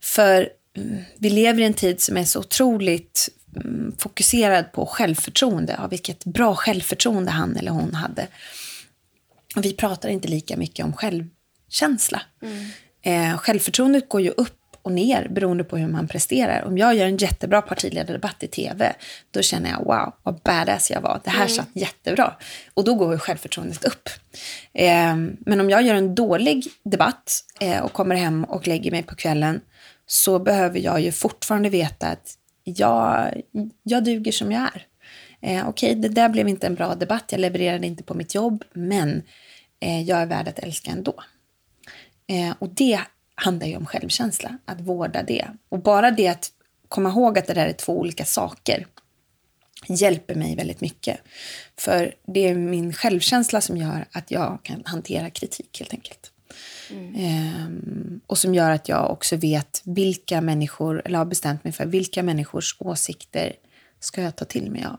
För 0.00 0.48
mm, 0.76 1.02
vi 1.18 1.30
lever 1.30 1.62
i 1.62 1.64
en 1.64 1.74
tid 1.74 2.00
som 2.00 2.16
är 2.16 2.24
så 2.24 2.40
otroligt 2.40 3.28
fokuserad 3.98 4.72
på 4.72 4.86
självförtroende, 4.86 5.78
av 5.78 5.90
vilket 5.90 6.24
bra 6.24 6.54
självförtroende 6.54 7.30
han 7.30 7.56
eller 7.56 7.70
hon 7.70 7.94
hade. 7.94 8.26
Och 9.56 9.64
vi 9.64 9.72
pratar 9.72 10.08
inte 10.08 10.28
lika 10.28 10.56
mycket 10.56 10.84
om 10.84 10.92
självkänsla. 10.92 12.22
Mm. 12.42 12.66
Eh, 13.02 13.38
självförtroendet 13.38 14.08
går 14.08 14.20
ju 14.20 14.30
upp 14.30 14.56
och 14.82 14.92
ner 14.92 15.28
beroende 15.28 15.64
på 15.64 15.76
hur 15.76 15.88
man 15.88 16.08
presterar. 16.08 16.64
Om 16.64 16.78
jag 16.78 16.94
gör 16.94 17.06
en 17.06 17.16
jättebra 17.16 17.62
partiledardebatt 17.62 18.42
i 18.42 18.48
tv, 18.48 18.92
då 19.30 19.42
känner 19.42 19.70
jag 19.70 19.78
wow, 19.78 20.12
vad 20.22 20.40
badass 20.40 20.90
jag 20.90 21.00
var. 21.00 21.20
Det 21.24 21.30
här 21.30 21.38
mm. 21.38 21.48
satt 21.48 21.68
jättebra. 21.72 22.36
Och 22.74 22.84
då 22.84 22.94
går 22.94 23.18
självförtroendet 23.18 23.84
upp. 23.84 24.08
Eh, 24.72 25.16
men 25.38 25.60
om 25.60 25.70
jag 25.70 25.82
gör 25.82 25.94
en 25.94 26.14
dålig 26.14 26.66
debatt 26.84 27.44
eh, 27.60 27.80
och 27.80 27.92
kommer 27.92 28.16
hem 28.16 28.44
och 28.44 28.66
lägger 28.66 28.90
mig 28.90 29.02
på 29.02 29.14
kvällen, 29.14 29.60
så 30.06 30.38
behöver 30.38 30.78
jag 30.78 31.00
ju 31.00 31.12
fortfarande 31.12 31.68
veta 31.68 32.06
att 32.06 32.34
jag, 32.76 33.42
jag 33.82 34.04
duger 34.04 34.32
som 34.32 34.52
jag 34.52 34.62
är. 34.62 34.86
Eh, 35.40 35.68
Okej, 35.68 35.90
okay, 35.90 36.02
det 36.02 36.08
där 36.08 36.28
blev 36.28 36.48
inte 36.48 36.66
en 36.66 36.74
bra 36.74 36.94
debatt, 36.94 37.24
jag 37.32 37.40
levererade 37.40 37.86
inte 37.86 38.02
på 38.02 38.14
mitt 38.14 38.34
jobb, 38.34 38.64
men 38.72 39.22
eh, 39.80 40.02
jag 40.02 40.18
är 40.18 40.26
värd 40.26 40.48
att 40.48 40.58
älska 40.58 40.90
ändå. 40.90 41.14
Eh, 42.26 42.54
och 42.58 42.68
det 42.68 43.00
handlar 43.34 43.66
ju 43.66 43.76
om 43.76 43.86
självkänsla, 43.86 44.58
att 44.64 44.80
vårda 44.80 45.22
det. 45.22 45.48
Och 45.68 45.78
bara 45.78 46.10
det 46.10 46.28
att 46.28 46.50
komma 46.88 47.08
ihåg 47.08 47.38
att 47.38 47.46
det 47.46 47.54
där 47.54 47.66
är 47.66 47.72
två 47.72 47.98
olika 47.98 48.24
saker 48.24 48.86
hjälper 49.88 50.34
mig 50.34 50.56
väldigt 50.56 50.80
mycket. 50.80 51.20
För 51.78 52.14
det 52.26 52.48
är 52.48 52.54
min 52.54 52.92
självkänsla 52.92 53.60
som 53.60 53.76
gör 53.76 54.06
att 54.12 54.30
jag 54.30 54.58
kan 54.62 54.82
hantera 54.84 55.30
kritik 55.30 55.78
helt 55.78 55.92
enkelt. 55.92 56.29
Mm. 56.90 57.14
Eh, 57.14 58.20
och 58.26 58.38
som 58.38 58.54
gör 58.54 58.70
att 58.70 58.88
jag 58.88 59.10
också 59.10 59.36
vet 59.36 59.82
vilka 59.84 60.40
människor, 60.40 61.02
eller 61.04 61.18
har 61.18 61.24
bestämt 61.24 61.64
mig 61.64 61.72
för 61.72 61.86
vilka 61.86 62.22
människors 62.22 62.76
åsikter 62.78 63.52
ska 64.00 64.22
jag 64.22 64.36
ta 64.36 64.44
till 64.44 64.70
mig 64.70 64.84
av. 64.84 64.98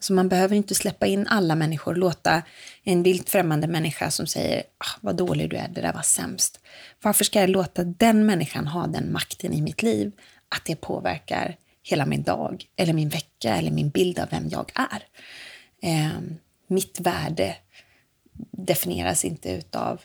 Så 0.00 0.12
man 0.12 0.28
behöver 0.28 0.56
inte 0.56 0.74
släppa 0.74 1.06
in 1.06 1.26
alla 1.26 1.54
människor, 1.54 1.94
låta 1.94 2.42
en 2.82 3.02
vilt 3.02 3.30
främmande 3.30 3.66
människa 3.66 4.10
som 4.10 4.26
säger 4.26 4.62
ah, 4.78 4.98
vad 5.00 5.16
dålig 5.16 5.50
du 5.50 5.56
är, 5.56 5.68
det 5.68 5.80
där 5.80 5.92
var 5.92 6.02
sämst. 6.02 6.60
Varför 7.02 7.24
ska 7.24 7.40
jag 7.40 7.50
låta 7.50 7.84
den 7.84 8.26
människan 8.26 8.66
ha 8.66 8.86
den 8.86 9.12
makten 9.12 9.52
i 9.52 9.62
mitt 9.62 9.82
liv 9.82 10.12
att 10.48 10.64
det 10.64 10.76
påverkar 10.76 11.56
hela 11.82 12.06
min 12.06 12.22
dag, 12.22 12.64
eller 12.76 12.92
min 12.92 13.08
vecka 13.08 13.56
eller 13.56 13.70
min 13.70 13.90
bild 13.90 14.18
av 14.18 14.28
vem 14.30 14.48
jag 14.48 14.72
är? 14.74 15.02
Eh, 15.82 16.20
mitt 16.66 17.00
värde 17.00 17.56
definieras 18.50 19.24
inte 19.24 19.62
av 19.72 20.00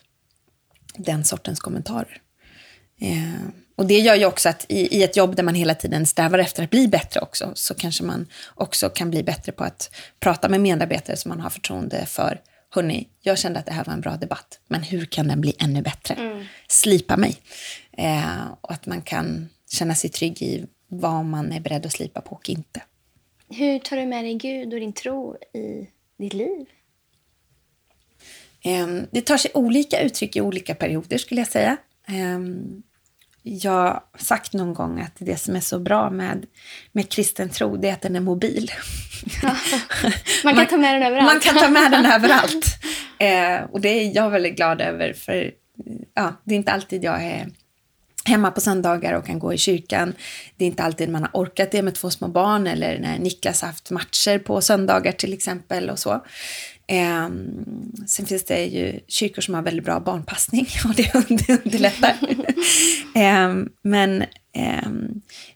den 0.96 1.24
sortens 1.24 1.60
kommentarer. 1.60 2.22
Eh, 3.00 3.48
och 3.76 3.86
det 3.86 3.98
gör 3.98 4.14
ju 4.14 4.24
också 4.24 4.48
att 4.48 4.66
i, 4.68 4.98
i, 4.98 5.02
ett 5.02 5.16
jobb 5.16 5.36
där 5.36 5.42
man 5.42 5.54
hela 5.54 5.74
tiden 5.74 6.06
strävar 6.06 6.38
efter 6.38 6.62
att 6.64 6.70
bli 6.70 6.88
bättre 6.88 7.20
också, 7.20 7.52
så 7.54 7.74
kanske 7.74 8.04
man 8.04 8.26
också 8.54 8.88
kan 8.88 9.10
bli 9.10 9.22
bättre 9.22 9.52
på 9.52 9.64
att 9.64 9.90
prata 10.20 10.48
med 10.48 10.60
medarbetare 10.60 11.16
som 11.16 11.28
man 11.28 11.40
har 11.40 11.50
förtroende 11.50 12.06
för. 12.06 12.40
Hörni, 12.70 13.08
jag 13.20 13.38
kände 13.38 13.58
att 13.58 13.66
det 13.66 13.72
här 13.72 13.84
var 13.84 13.92
en 13.92 14.00
bra 14.00 14.16
debatt, 14.16 14.60
men 14.68 14.82
hur 14.82 15.04
kan 15.04 15.28
den 15.28 15.40
bli 15.40 15.54
ännu 15.58 15.82
bättre? 15.82 16.14
Mm. 16.14 16.44
Slipa 16.68 17.16
mig. 17.16 17.36
Eh, 17.92 18.46
och 18.60 18.72
att 18.72 18.86
man 18.86 19.02
kan 19.02 19.48
känna 19.70 19.94
sig 19.94 20.10
trygg 20.10 20.42
i 20.42 20.66
vad 20.88 21.24
man 21.24 21.52
är 21.52 21.60
beredd 21.60 21.86
att 21.86 21.92
slipa 21.92 22.20
på 22.20 22.36
och 22.36 22.48
inte. 22.48 22.82
Hur 23.48 23.78
tar 23.78 23.96
du 23.96 24.06
med 24.06 24.24
dig 24.24 24.34
Gud 24.34 24.74
och 24.74 24.80
din 24.80 24.92
tro 24.92 25.36
i 25.54 25.88
ditt 26.18 26.34
liv? 26.34 26.66
Eh, 28.64 28.86
det 29.10 29.20
tar 29.20 29.36
sig 29.36 29.50
olika 29.54 30.00
uttryck 30.00 30.36
i 30.36 30.40
olika 30.40 30.74
perioder 30.74 31.18
skulle 31.18 31.40
jag 31.40 31.48
säga. 31.48 31.76
Um, 32.08 32.82
jag 33.42 33.70
har 33.72 34.02
sagt 34.18 34.52
någon 34.52 34.74
gång 34.74 35.00
att 35.00 35.16
det 35.18 35.36
som 35.36 35.56
är 35.56 35.60
så 35.60 35.78
bra 35.78 36.10
med, 36.10 36.46
med 36.92 37.08
kristen 37.08 37.48
tro 37.48 37.76
det 37.76 37.88
är 37.88 37.92
att 37.92 38.02
den 38.02 38.16
är 38.16 38.20
mobil. 38.20 38.70
Ja, 39.42 39.48
man 40.44 40.54
kan 40.54 40.56
man, 40.56 40.66
ta 40.66 40.76
med 40.76 40.94
den 40.94 41.02
överallt. 41.02 41.32
Man 41.32 41.40
kan 41.40 41.56
ta 41.56 41.68
med 41.68 41.90
den 41.90 42.06
överallt. 42.06 42.66
Eh, 43.18 43.70
och 43.70 43.80
det 43.80 43.88
är 43.88 44.16
jag 44.16 44.30
väldigt 44.30 44.56
glad 44.56 44.80
över 44.80 45.12
för 45.12 45.50
ja, 46.14 46.32
det 46.44 46.54
är 46.54 46.56
inte 46.56 46.72
alltid 46.72 47.04
jag 47.04 47.24
är 47.24 47.48
hemma 48.28 48.50
på 48.50 48.60
söndagar 48.60 49.12
och 49.12 49.26
kan 49.26 49.38
gå 49.38 49.52
i 49.52 49.58
kyrkan. 49.58 50.14
Det 50.56 50.64
är 50.64 50.66
inte 50.66 50.82
alltid 50.82 51.08
man 51.08 51.22
har 51.22 51.30
orkat 51.32 51.70
det 51.70 51.82
med 51.82 51.94
två 51.94 52.10
små 52.10 52.28
barn 52.28 52.66
eller 52.66 52.98
när 52.98 53.18
Niklas 53.18 53.62
haft 53.62 53.90
matcher 53.90 54.38
på 54.38 54.60
söndagar 54.60 55.12
till 55.12 55.32
exempel 55.32 55.90
och 55.90 55.98
så. 55.98 56.24
Eh, 56.86 57.28
sen 58.06 58.26
finns 58.26 58.44
det 58.44 58.64
ju 58.64 59.00
kyrkor 59.08 59.42
som 59.42 59.54
har 59.54 59.62
väldigt 59.62 59.84
bra 59.84 60.00
barnpassning 60.00 60.66
och 60.84 60.94
det 60.94 61.14
underlättar. 61.64 62.10
eh, 63.14 63.54
men 63.82 64.22
eh, 64.52 64.88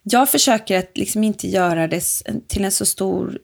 jag 0.03 0.31
försöker 0.31 0.79
att 0.79 0.99
liksom 0.99 1.25
inte 1.25 1.49
göra 1.49 1.89
det 1.89 2.03
till 2.49 2.65
en 2.65 2.73
så 2.73 2.87
stor 2.87 3.39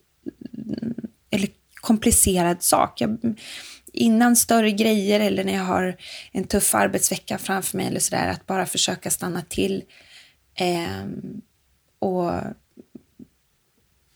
eller 1.30 1.48
komplicerad 1.74 2.62
sak. 2.62 3.00
Jag, 3.00 3.18
innan 3.98 4.36
större 4.36 4.70
grejer 4.70 5.20
eller 5.20 5.44
när 5.44 5.52
jag 5.54 5.64
har 5.64 5.96
en 6.32 6.44
tuff 6.44 6.74
arbetsvecka 6.74 7.38
framför 7.38 7.76
mig 7.76 7.86
eller 7.86 8.00
sådär, 8.00 8.28
att 8.28 8.46
bara 8.46 8.66
försöka 8.66 9.10
stanna 9.10 9.42
till 9.42 9.84
eh, 10.54 11.06
och 11.98 12.32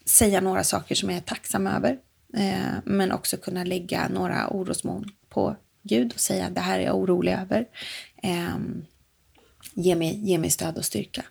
säga 0.06 0.40
några 0.40 0.64
saker 0.64 0.94
som 0.94 1.10
jag 1.10 1.16
är 1.16 1.22
tacksam 1.22 1.66
över. 1.66 1.98
Eh, 2.36 2.74
men 2.84 3.12
också 3.12 3.36
kunna 3.36 3.64
lägga 3.64 4.08
några 4.08 4.48
orosmoln 4.50 5.10
på 5.28 5.56
Gud 5.82 6.12
och 6.12 6.20
säga 6.20 6.50
det 6.50 6.60
här 6.60 6.78
är 6.78 6.84
jag 6.84 6.96
orolig 6.96 7.32
över. 7.32 7.66
Eh, 8.22 8.56
ge, 9.74 9.94
mig, 9.94 10.20
ge 10.30 10.38
mig 10.38 10.50
stöd 10.50 10.78
och 10.78 10.84
styrka. 10.84 11.24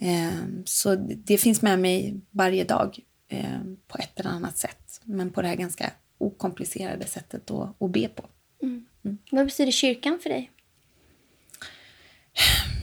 Eh, 0.00 0.38
så 0.64 0.94
det 0.94 1.38
finns 1.38 1.62
med 1.62 1.78
mig 1.78 2.20
varje 2.30 2.64
dag 2.64 2.98
eh, 3.28 3.60
på 3.88 3.98
ett 3.98 4.20
eller 4.20 4.30
annat 4.30 4.58
sätt. 4.58 5.00
Men 5.04 5.30
på 5.30 5.42
det 5.42 5.48
här 5.48 5.56
ganska 5.56 5.90
okomplicerade 6.18 7.06
sättet 7.06 7.50
att, 7.50 7.82
att 7.82 7.90
be 7.90 8.08
på. 8.08 8.24
Mm. 8.62 8.86
Mm. 9.04 9.18
Vad 9.30 9.46
betyder 9.46 9.72
kyrkan 9.72 10.18
för 10.22 10.30
dig? 10.30 10.50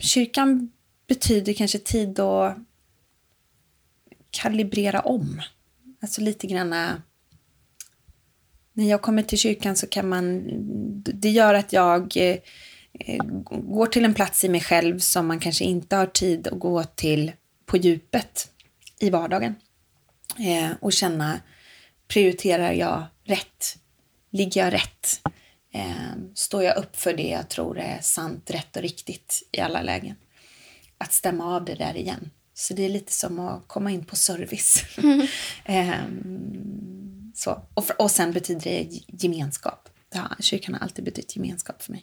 Kyrkan 0.00 0.72
betyder 1.06 1.52
kanske 1.52 1.78
tid 1.78 2.20
att 2.20 2.58
kalibrera 4.30 5.00
om. 5.00 5.42
Alltså 6.00 6.20
lite 6.20 6.46
granna 6.46 7.02
när 8.72 8.90
jag 8.90 9.02
kommer 9.02 9.22
till 9.22 9.38
kyrkan 9.38 9.76
så 9.76 9.86
kan 9.86 10.08
man... 10.08 10.42
Det 11.02 11.30
gör 11.30 11.54
att 11.54 11.72
jag 11.72 12.16
eh, 12.16 13.24
går 13.48 13.86
till 13.86 14.04
en 14.04 14.14
plats 14.14 14.44
i 14.44 14.48
mig 14.48 14.60
själv 14.60 14.98
som 14.98 15.26
man 15.26 15.40
kanske 15.40 15.64
inte 15.64 15.96
har 15.96 16.06
tid 16.06 16.46
att 16.46 16.58
gå 16.58 16.84
till 16.84 17.32
på 17.66 17.76
djupet 17.76 18.50
i 18.98 19.10
vardagen. 19.10 19.54
Eh, 20.38 20.70
och 20.80 20.92
känna, 20.92 21.40
prioriterar 22.08 22.72
jag 22.72 23.04
rätt? 23.24 23.78
Ligger 24.30 24.64
jag 24.64 24.72
rätt? 24.72 25.20
Eh, 25.72 26.12
står 26.34 26.62
jag 26.62 26.76
upp 26.76 26.96
för 26.96 27.12
det 27.12 27.28
jag 27.28 27.48
tror 27.48 27.78
är 27.78 28.00
sant, 28.00 28.50
rätt 28.50 28.76
och 28.76 28.82
riktigt 28.82 29.48
i 29.52 29.60
alla 29.60 29.82
lägen? 29.82 30.16
Att 30.98 31.12
stämma 31.12 31.56
av 31.56 31.64
det 31.64 31.74
där 31.74 31.96
igen. 31.96 32.30
Så 32.54 32.74
det 32.74 32.84
är 32.84 32.88
lite 32.88 33.12
som 33.12 33.38
att 33.38 33.68
komma 33.68 33.90
in 33.90 34.04
på 34.04 34.16
service. 34.16 34.84
Mm. 34.98 35.26
Så. 37.34 37.62
Och, 37.74 37.84
för, 37.84 38.02
och 38.02 38.10
sen 38.10 38.32
betyder 38.32 38.60
det 38.60 38.88
gemenskap. 39.06 39.88
Det 40.08 40.18
har, 40.18 40.36
kyrkan 40.40 40.74
har 40.74 40.80
alltid 40.80 41.04
betytt 41.04 41.36
gemenskap 41.36 41.82
för 41.82 41.92
mig. 41.92 42.02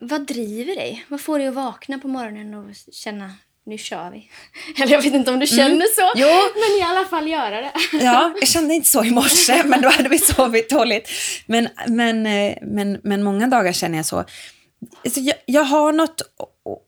Vad 0.00 0.26
driver 0.26 0.76
dig? 0.76 1.04
Vad 1.08 1.20
får 1.20 1.38
dig 1.38 1.48
att 1.48 1.54
vakna 1.54 1.98
på 1.98 2.08
morgonen 2.08 2.54
och 2.54 2.74
känna 2.92 3.34
nu 3.66 3.78
kör 3.78 4.10
vi? 4.10 4.30
Eller 4.82 4.92
jag 4.92 5.02
vet 5.02 5.14
inte 5.14 5.30
om 5.30 5.38
du 5.38 5.46
känner 5.46 5.74
mm. 5.74 5.86
så, 5.96 6.12
jo. 6.16 6.28
men 6.54 6.78
i 6.80 6.82
alla 6.82 7.04
fall 7.04 7.28
göra 7.28 7.60
det. 7.60 7.72
Ja, 7.92 8.34
jag 8.40 8.48
kände 8.48 8.74
inte 8.74 8.88
så 8.88 9.04
i 9.04 9.10
morse, 9.10 9.62
men 9.64 9.80
då 9.80 9.88
hade 9.88 10.08
vi 10.08 10.18
sovit 10.18 10.70
dåligt. 10.70 11.10
Men, 11.46 11.68
men, 11.88 12.26
eh, 12.26 12.56
men, 12.62 13.00
men 13.02 13.22
många 13.22 13.46
dagar 13.46 13.72
känner 13.72 13.96
jag 13.96 14.06
så. 14.06 14.24
Alltså, 15.04 15.20
jag, 15.20 15.36
jag 15.46 15.64
har 15.64 15.92
något 15.92 16.22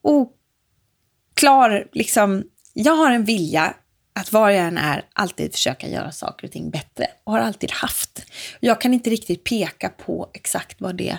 oklar, 0.03 1.89
liksom, 1.93 2.45
jag 2.73 2.93
har 2.93 3.11
en 3.11 3.25
vilja 3.25 3.75
att 4.13 4.33
var 4.33 4.51
jag 4.51 4.67
än 4.67 4.79
är 4.79 5.05
alltid 5.13 5.53
försöka 5.53 5.89
göra 5.89 6.13
saker 6.13 6.47
och 6.47 6.53
ting 6.53 6.71
bättre 6.71 7.07
och 7.25 7.33
har 7.33 7.41
alltid 7.41 7.71
haft. 7.71 8.23
Jag 8.61 8.81
kan 8.81 8.95
inte 8.95 9.11
riktigt 9.11 9.45
peka 9.45 9.89
på 9.89 10.31
exakt 10.35 10.81
var 10.81 10.93
det 10.93 11.19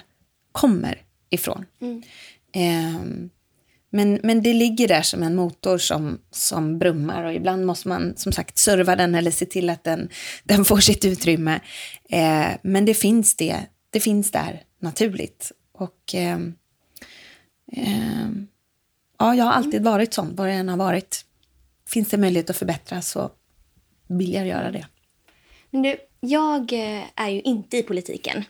kommer 0.52 1.02
ifrån. 1.30 1.66
Mm. 1.82 2.04
Um, 2.96 3.30
men, 3.90 4.20
men 4.24 4.44
det 4.44 4.54
ligger 4.54 4.88
där 4.88 5.02
som 5.02 5.24
en 5.24 5.36
motor 5.36 5.78
som, 5.78 6.20
som 6.32 6.80
brummar 6.80 7.24
och 7.24 7.34
ibland 7.34 7.66
måste 7.66 7.88
man 7.88 8.18
som 8.18 8.32
sagt 8.32 8.58
serva 8.58 8.96
den 8.96 9.16
eller 9.16 9.32
se 9.32 9.46
till 9.46 9.70
att 9.70 9.84
den, 9.84 10.10
den 10.44 10.66
får 10.66 10.78
sitt 10.78 11.06
utrymme. 11.06 11.60
Eh, 12.10 12.48
men 12.62 12.86
det 12.86 12.94
finns, 12.94 13.36
det, 13.36 13.58
det 13.90 14.00
finns 14.00 14.32
där 14.32 14.64
naturligt. 14.80 15.52
Och 15.72 16.16
eh, 16.16 16.40
eh, 17.72 18.30
ja, 19.20 19.36
jag 19.36 19.46
har 19.46 19.52
alltid 19.52 19.84
varit 19.84 20.14
sån, 20.14 20.36
vad 20.36 20.50
jag 20.50 20.56
än 20.56 20.70
har 20.70 20.78
varit 20.78 21.26
finns 21.88 22.10
det 22.10 22.18
möjlighet 22.18 22.50
att 22.50 22.58
förbättra 22.58 23.02
så 23.02 23.32
vill 24.08 24.34
jag 24.34 24.48
göra 24.48 24.72
det. 24.72 24.88
Men 25.70 25.82
du, 25.82 25.98
jag 26.20 26.74
eh, 26.74 27.04
är 27.16 27.30
ju 27.30 27.42
inte 27.42 27.78
i 27.78 27.84
politiken. 27.84 28.44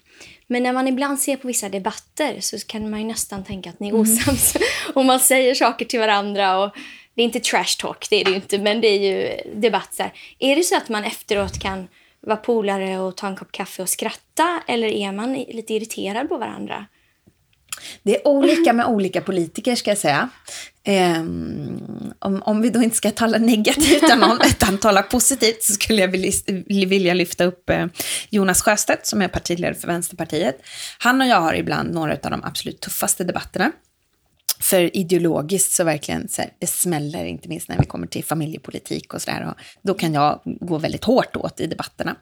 Men 0.51 0.63
när 0.63 0.73
man 0.73 0.87
ibland 0.87 1.19
ser 1.19 1.35
på 1.35 1.47
vissa 1.47 1.69
debatter 1.69 2.39
så 2.39 2.57
kan 2.59 2.89
man 2.89 2.99
ju 2.99 3.05
nästan 3.05 3.43
tänka 3.43 3.69
att 3.69 3.79
ni 3.79 3.87
är 3.87 3.93
mm. 3.93 4.01
osams. 4.01 4.55
Mm. 4.55 4.67
och 4.95 5.05
man 5.05 5.19
säger 5.19 5.55
saker 5.55 5.85
till 5.85 5.99
varandra. 5.99 6.57
och 6.57 6.75
Det 7.15 7.21
är 7.21 7.25
inte 7.25 7.39
trash 7.39 7.77
talk, 7.79 8.09
det 8.09 8.21
är 8.21 8.25
det 8.25 8.29
ju 8.29 8.35
inte, 8.35 8.57
men 8.57 8.81
det 8.81 8.87
är 8.87 8.99
ju 8.99 9.41
debatter. 9.55 10.13
Är 10.39 10.55
det 10.55 10.63
så 10.63 10.77
att 10.77 10.89
man 10.89 11.03
efteråt 11.03 11.59
kan 11.59 11.87
vara 12.21 12.37
polare 12.37 12.99
och 12.99 13.17
ta 13.17 13.27
en 13.27 13.35
kopp 13.35 13.51
kaffe 13.51 13.81
och 13.81 13.89
skratta? 13.89 14.63
Eller 14.67 14.87
är 14.87 15.11
man 15.11 15.33
lite 15.33 15.73
irriterad 15.73 16.29
på 16.29 16.37
varandra? 16.37 16.85
Det 18.03 18.15
är 18.15 18.27
olika 18.27 18.73
med 18.73 18.85
olika 18.85 19.21
politiker 19.21 19.75
ska 19.75 19.91
jag 19.91 19.97
säga. 19.97 20.29
Um, 20.89 22.13
om, 22.19 22.41
om 22.45 22.61
vi 22.61 22.69
då 22.69 22.83
inte 22.83 22.95
ska 22.95 23.11
tala 23.11 23.37
negativt 23.37 24.03
om 24.13 24.19
någon, 24.19 24.37
utan 24.45 24.77
tala 24.77 25.01
positivt, 25.01 25.63
så 25.63 25.73
skulle 25.73 26.01
jag 26.01 26.07
vilja 26.87 27.13
lyfta 27.13 27.43
upp 27.43 27.69
eh, 27.69 27.85
Jonas 28.29 28.61
Sjöstedt 28.61 29.07
som 29.07 29.21
är 29.21 29.27
partiledare 29.27 29.75
för 29.75 29.87
Vänsterpartiet. 29.87 30.61
Han 30.99 31.21
och 31.21 31.27
jag 31.27 31.41
har 31.41 31.53
ibland 31.53 31.93
några 31.93 32.13
av 32.13 32.31
de 32.31 32.43
absolut 32.43 32.81
tuffaste 32.81 33.23
debatterna. 33.23 33.71
För 34.59 34.97
ideologiskt 34.97 35.71
så 35.71 35.83
verkligen 35.83 36.27
så 36.27 36.41
här, 36.41 36.51
det 36.59 36.67
smäller, 36.67 37.25
inte 37.25 37.49
minst 37.49 37.69
när 37.69 37.77
vi 37.79 37.85
kommer 37.85 38.07
till 38.07 38.23
familjepolitik 38.23 39.13
och 39.13 39.21
sådär. 39.21 39.53
Då 39.81 39.93
kan 39.93 40.13
jag 40.13 40.41
gå 40.45 40.77
väldigt 40.77 41.03
hårt 41.03 41.35
åt 41.35 41.59
i 41.59 41.67
debatterna. 41.67 42.15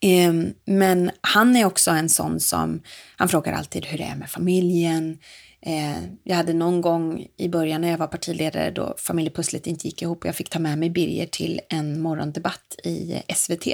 Ehm, 0.00 0.52
men 0.64 1.10
han 1.20 1.56
är 1.56 1.64
också 1.64 1.90
en 1.90 2.08
sån 2.08 2.40
som, 2.40 2.82
han 3.16 3.28
frågar 3.28 3.52
alltid 3.52 3.86
hur 3.86 3.98
det 3.98 4.04
är 4.04 4.16
med 4.16 4.30
familjen. 4.30 5.18
Ehm, 5.62 6.18
jag 6.24 6.36
hade 6.36 6.52
någon 6.52 6.80
gång 6.80 7.26
i 7.36 7.48
början 7.48 7.80
när 7.80 7.90
jag 7.90 7.98
var 7.98 8.06
partiledare 8.06 8.70
då 8.70 8.94
familjepusslet 8.98 9.66
inte 9.66 9.86
gick 9.86 10.02
ihop 10.02 10.18
och 10.18 10.28
jag 10.28 10.36
fick 10.36 10.50
ta 10.50 10.58
med 10.58 10.78
mig 10.78 10.90
Birger 10.90 11.26
till 11.26 11.60
en 11.68 12.00
morgondebatt 12.00 12.74
i 12.84 13.22
SVT. 13.34 13.66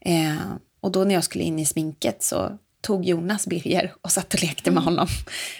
Ehm, 0.00 0.36
och 0.80 0.92
då 0.92 1.04
när 1.04 1.14
jag 1.14 1.24
skulle 1.24 1.44
in 1.44 1.58
i 1.58 1.66
sminket 1.66 2.22
så 2.22 2.58
tog 2.82 3.04
Jonas 3.04 3.46
Birger 3.46 3.94
och 4.02 4.12
satt 4.12 4.34
och 4.34 4.42
lekte 4.42 4.70
med 4.70 4.82
honom 4.82 5.06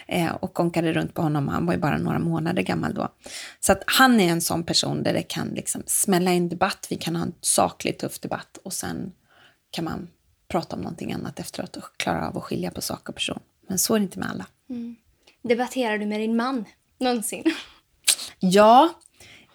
eh, 0.07 0.35
och 0.35 0.55
konkade 0.55 0.93
runt 0.93 1.15
på 1.15 1.23
honom. 1.23 1.49
Han 1.49 1.67
var 1.67 1.75
ju 1.75 1.81
bara 1.81 1.99
några 1.99 2.19
månader 2.19 2.63
gammal 2.63 2.95
då. 2.95 3.09
Så 3.61 3.73
att 3.73 3.83
han 3.87 4.21
är 4.21 4.29
en 4.29 4.41
sån 4.41 4.65
person 4.65 5.03
där 5.03 5.13
det 5.13 5.23
kan 5.23 5.49
liksom 5.49 5.83
smälla 5.87 6.33
in 6.33 6.49
debatt. 6.49 6.87
Vi 6.91 6.97
kan 6.97 7.17
ha 7.17 7.23
en 7.23 7.35
saklig, 7.41 7.99
tuff 7.99 8.19
debatt 8.21 8.59
och 8.65 8.73
sen 8.73 9.13
kan 9.73 9.85
man 9.85 10.09
prata 10.49 10.77
om 10.77 10.83
någonting 10.83 11.13
annat 11.13 11.41
efteråt 11.41 11.77
och 11.77 11.85
klara 11.97 12.29
av 12.29 12.37
att 12.37 12.43
skilja 12.43 12.71
på 12.71 12.81
sak 12.81 13.09
och 13.09 13.15
person. 13.15 13.41
Men 13.69 13.79
så 13.79 13.95
är 13.95 13.99
det 13.99 14.03
inte 14.03 14.19
med 14.19 14.31
alla. 14.31 14.47
Mm. 14.71 14.97
Debatterar 15.43 15.99
du 15.99 16.07
med 16.07 16.21
din 16.21 16.37
man 16.37 16.65
någonsin? 16.99 17.45
Ja, 18.39 18.95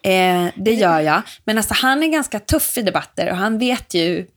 eh, 0.01 0.47
det 0.55 0.73
gör 0.73 0.99
jag. 0.99 1.21
Men 1.43 1.57
alltså, 1.57 1.73
han 1.73 2.03
är 2.03 2.07
ganska 2.07 2.39
tuff 2.39 2.77
i 2.77 2.81
debatter 2.81 3.29
och 3.29 3.37
han 3.37 3.57
vet 3.57 3.93
ju 3.93 4.27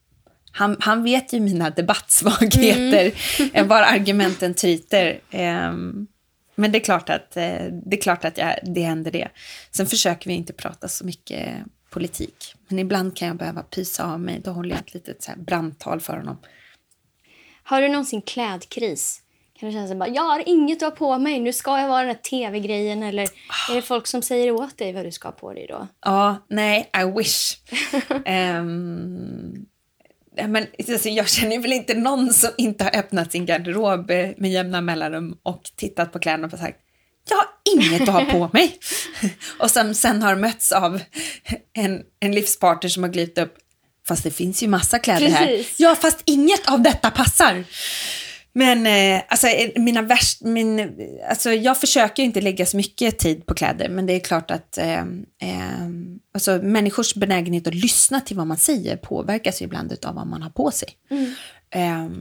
han, 0.53 0.77
han 0.81 1.03
vet 1.03 1.33
ju 1.33 1.40
mina 1.40 1.71
debattsvagheter, 1.71 3.12
mm. 3.55 3.69
var 3.69 3.83
argumenten 3.83 4.55
tryter. 4.55 5.21
Um, 5.33 6.07
men 6.55 6.73
det 6.73 6.79
är 6.79 6.85
klart 6.85 7.11
att, 7.11 7.37
eh, 7.37 7.64
det, 7.87 7.97
är 7.97 8.01
klart 8.01 8.25
att 8.25 8.38
jag, 8.38 8.59
det 8.62 8.81
händer 8.81 9.11
det. 9.11 9.29
Sen 9.71 9.87
försöker 9.87 10.29
vi 10.29 10.35
inte 10.35 10.53
prata 10.53 10.88
så 10.88 11.05
mycket 11.05 11.49
politik. 11.90 12.55
Men 12.68 12.79
ibland 12.79 13.16
kan 13.16 13.29
jag 13.29 13.37
behöva 13.37 13.62
pysa 13.62 14.12
av 14.12 14.20
mig. 14.20 14.40
Då 14.44 14.50
håller 14.50 14.70
jag 14.70 14.79
ett 14.79 14.94
litet 14.94 15.22
så 15.22 15.33
brandtal 15.37 16.00
för 16.00 16.16
honom. 16.16 16.38
Har 17.62 17.83
du 17.83 17.88
någonsin 17.88 18.22
klädkris? 18.22 19.22
Kan 19.59 19.68
det 19.68 19.72
kännas 19.72 19.90
som 19.90 20.03
att 20.03 20.14
jag 20.14 20.22
har 20.22 20.42
inget 20.46 20.83
att 20.83 20.90
ha 20.90 20.96
på 20.96 21.18
mig, 21.18 21.40
nu 21.40 21.53
ska 21.53 21.79
jag 21.79 21.88
vara 21.88 22.00
den 22.00 22.09
här 22.09 22.22
tv-grejen 22.22 23.03
eller 23.03 23.22
är 23.70 23.74
det 23.74 23.83
folk 23.83 24.07
som 24.07 24.22
säger 24.22 24.53
åt 24.53 24.79
dig 24.79 24.92
vad 24.92 25.05
du 25.05 25.12
ska 25.12 25.29
ha 25.29 25.33
på 25.33 25.53
dig 25.53 25.66
då? 25.68 25.87
Ja, 26.05 26.37
nej, 26.48 26.90
I 27.03 27.18
wish. 27.18 27.57
um, 28.61 29.66
men, 30.48 30.66
alltså, 30.88 31.09
jag 31.09 31.29
känner 31.29 31.59
väl 31.59 31.72
inte 31.72 31.94
någon 31.94 32.33
som 32.33 32.50
inte 32.59 32.85
har 32.85 32.96
öppnat 32.96 33.33
sin 33.33 33.46
garderob 33.46 34.11
med 34.37 34.53
jämna 34.53 34.81
mellanrum 34.81 35.38
och 35.42 35.62
tittat 35.76 36.12
på 36.12 36.18
kläderna 36.18 36.48
och 36.53 36.59
sagt 36.59 36.81
jag 37.28 37.37
har 37.37 37.46
inget 37.74 38.02
att 38.02 38.09
ha 38.09 38.24
på 38.24 38.50
mig. 38.52 38.78
och 39.59 39.70
som 39.70 39.94
sen 39.94 40.22
har 40.22 40.37
mötts 40.37 40.72
av 40.72 41.00
en, 41.72 42.02
en 42.20 42.33
livspartner 42.33 42.90
som 42.90 43.02
har 43.02 43.11
glidit 43.11 43.38
upp, 43.38 43.54
fast 44.09 44.24
det 44.24 44.30
finns 44.30 44.62
ju 44.62 44.68
massa 44.68 44.98
kläder 44.98 45.26
Precis. 45.26 45.38
här. 45.38 45.66
Ja, 45.76 45.94
fast 45.94 46.22
inget 46.24 46.68
av 46.70 46.83
detta 46.83 47.11
passar. 47.11 47.64
Men 48.52 48.87
eh, 48.87 49.22
alltså, 49.28 49.46
eh, 49.46 49.83
mina 49.83 50.02
värst, 50.02 50.40
min, 50.42 50.96
alltså, 51.28 51.50
jag 51.50 51.80
försöker 51.80 52.22
inte 52.22 52.40
lägga 52.40 52.66
så 52.66 52.76
mycket 52.76 53.18
tid 53.18 53.46
på 53.46 53.54
kläder, 53.54 53.88
men 53.88 54.06
det 54.06 54.12
är 54.12 54.20
klart 54.20 54.50
att 54.50 54.78
eh, 54.78 55.00
eh, 55.42 55.88
alltså, 56.35 56.59
människors 56.62 57.14
benägenhet 57.14 57.66
att 57.66 57.74
lyssna 57.74 58.20
till 58.20 58.37
vad 58.37 58.46
man 58.46 58.56
säger 58.56 58.96
påverkas 58.96 59.62
ju 59.62 59.64
ibland 59.64 60.04
av 60.04 60.14
vad 60.14 60.26
man 60.26 60.42
har 60.42 60.50
på 60.50 60.70
sig. 60.70 60.88
Mm. 61.11 61.35
Eh, 61.70 62.16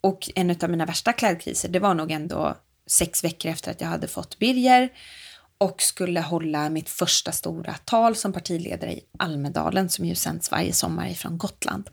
och 0.00 0.30
en 0.34 0.50
av 0.50 0.70
mina 0.70 0.86
värsta 0.86 1.12
klädkriser, 1.12 1.68
det 1.68 1.78
var 1.78 1.94
nog 1.94 2.10
ändå 2.10 2.56
sex 2.86 3.24
veckor 3.24 3.50
efter 3.50 3.70
att 3.70 3.80
jag 3.80 3.88
hade 3.88 4.08
fått 4.08 4.38
Birger 4.38 4.88
och 5.58 5.82
skulle 5.82 6.20
hålla 6.20 6.70
mitt 6.70 6.90
första 6.90 7.32
stora 7.32 7.74
tal 7.74 8.16
som 8.16 8.32
partiledare 8.32 8.92
i 8.92 9.00
Almedalen 9.18 9.88
som 9.88 10.04
ju 10.04 10.14
sänds 10.14 10.50
varje 10.50 10.72
sommar 10.72 11.08
ifrån 11.08 11.38
Gotland. 11.38 11.90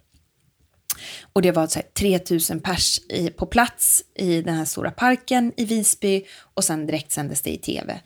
Och 1.33 1.41
det 1.41 1.51
var 1.51 1.67
så 1.67 1.79
här, 1.79 1.87
3000 1.93 2.59
pers 2.59 2.99
i, 3.09 3.29
på 3.29 3.45
plats 3.45 4.03
i 4.15 4.41
den 4.41 4.55
här 4.55 4.65
stora 4.65 4.91
parken 4.91 5.53
i 5.57 5.65
Visby 5.65 6.25
och 6.53 6.63
sen 6.63 6.85
direkt 6.85 7.11
sändes 7.11 7.41
det 7.41 7.49
i 7.49 7.57
tv. 7.57 8.01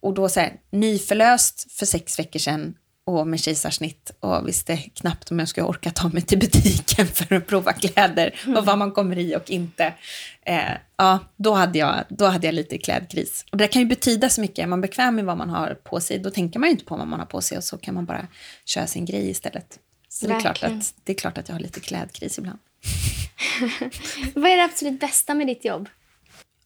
Och 0.00 0.14
då 0.14 0.28
så 0.28 0.40
här, 0.40 0.60
nyförlöst 0.72 1.72
för 1.72 1.86
sex 1.86 2.18
veckor 2.18 2.38
sedan 2.40 2.74
och 3.04 3.26
med 3.26 3.40
kejsarsnitt 3.40 4.10
och 4.20 4.48
visste 4.48 4.76
knappt 4.76 5.30
om 5.30 5.38
jag 5.38 5.48
skulle 5.48 5.66
orka 5.66 5.90
ta 5.90 6.08
mig 6.08 6.22
till 6.22 6.38
butiken 6.38 7.06
för 7.06 7.34
att 7.34 7.46
prova 7.46 7.72
kläder 7.72 8.34
och 8.56 8.66
vad 8.66 8.78
man 8.78 8.92
kommer 8.92 9.18
i 9.18 9.36
och 9.36 9.50
inte. 9.50 9.94
Eh, 10.42 10.72
ja, 10.96 11.18
då 11.36 11.54
hade, 11.54 11.78
jag, 11.78 12.04
då 12.08 12.26
hade 12.26 12.46
jag 12.46 12.54
lite 12.54 12.78
klädkris. 12.78 13.44
Och 13.52 13.56
det 13.56 13.68
kan 13.68 13.82
ju 13.82 13.88
betyda 13.88 14.28
så 14.28 14.40
mycket. 14.40 14.58
Är 14.58 14.66
man 14.66 14.80
bekväm 14.80 15.14
med 15.14 15.24
vad 15.24 15.36
man 15.36 15.50
har 15.50 15.74
på 15.74 16.00
sig, 16.00 16.18
då 16.18 16.30
tänker 16.30 16.58
man 16.58 16.68
ju 16.68 16.70
inte 16.70 16.84
på 16.84 16.96
vad 16.96 17.08
man 17.08 17.18
har 17.18 17.26
på 17.26 17.40
sig 17.40 17.58
och 17.58 17.64
så 17.64 17.78
kan 17.78 17.94
man 17.94 18.04
bara 18.04 18.26
köra 18.64 18.86
sin 18.86 19.04
grej 19.04 19.30
istället. 19.30 19.78
Så 20.08 20.26
det 20.26 20.34
är, 20.34 20.40
klart 20.40 20.62
att, 20.62 20.94
det 21.04 21.12
är 21.12 21.16
klart 21.16 21.38
att 21.38 21.48
jag 21.48 21.54
har 21.54 21.60
lite 21.60 21.80
klädkris 21.80 22.38
ibland. 22.38 22.58
Vad 24.34 24.50
är 24.50 24.56
det 24.56 24.64
absolut 24.64 25.00
bästa 25.00 25.34
med 25.34 25.46
ditt 25.46 25.64
jobb? 25.64 25.88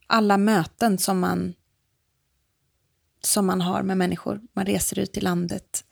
Alla 0.06 0.36
möten 0.36 0.98
som 0.98 1.20
man, 1.20 1.54
som 3.20 3.46
man 3.46 3.60
har 3.60 3.82
med 3.82 3.96
människor. 3.96 4.40
Man 4.52 4.66
reser 4.66 4.98
ut 4.98 5.16
i 5.16 5.20
landet. 5.20 5.84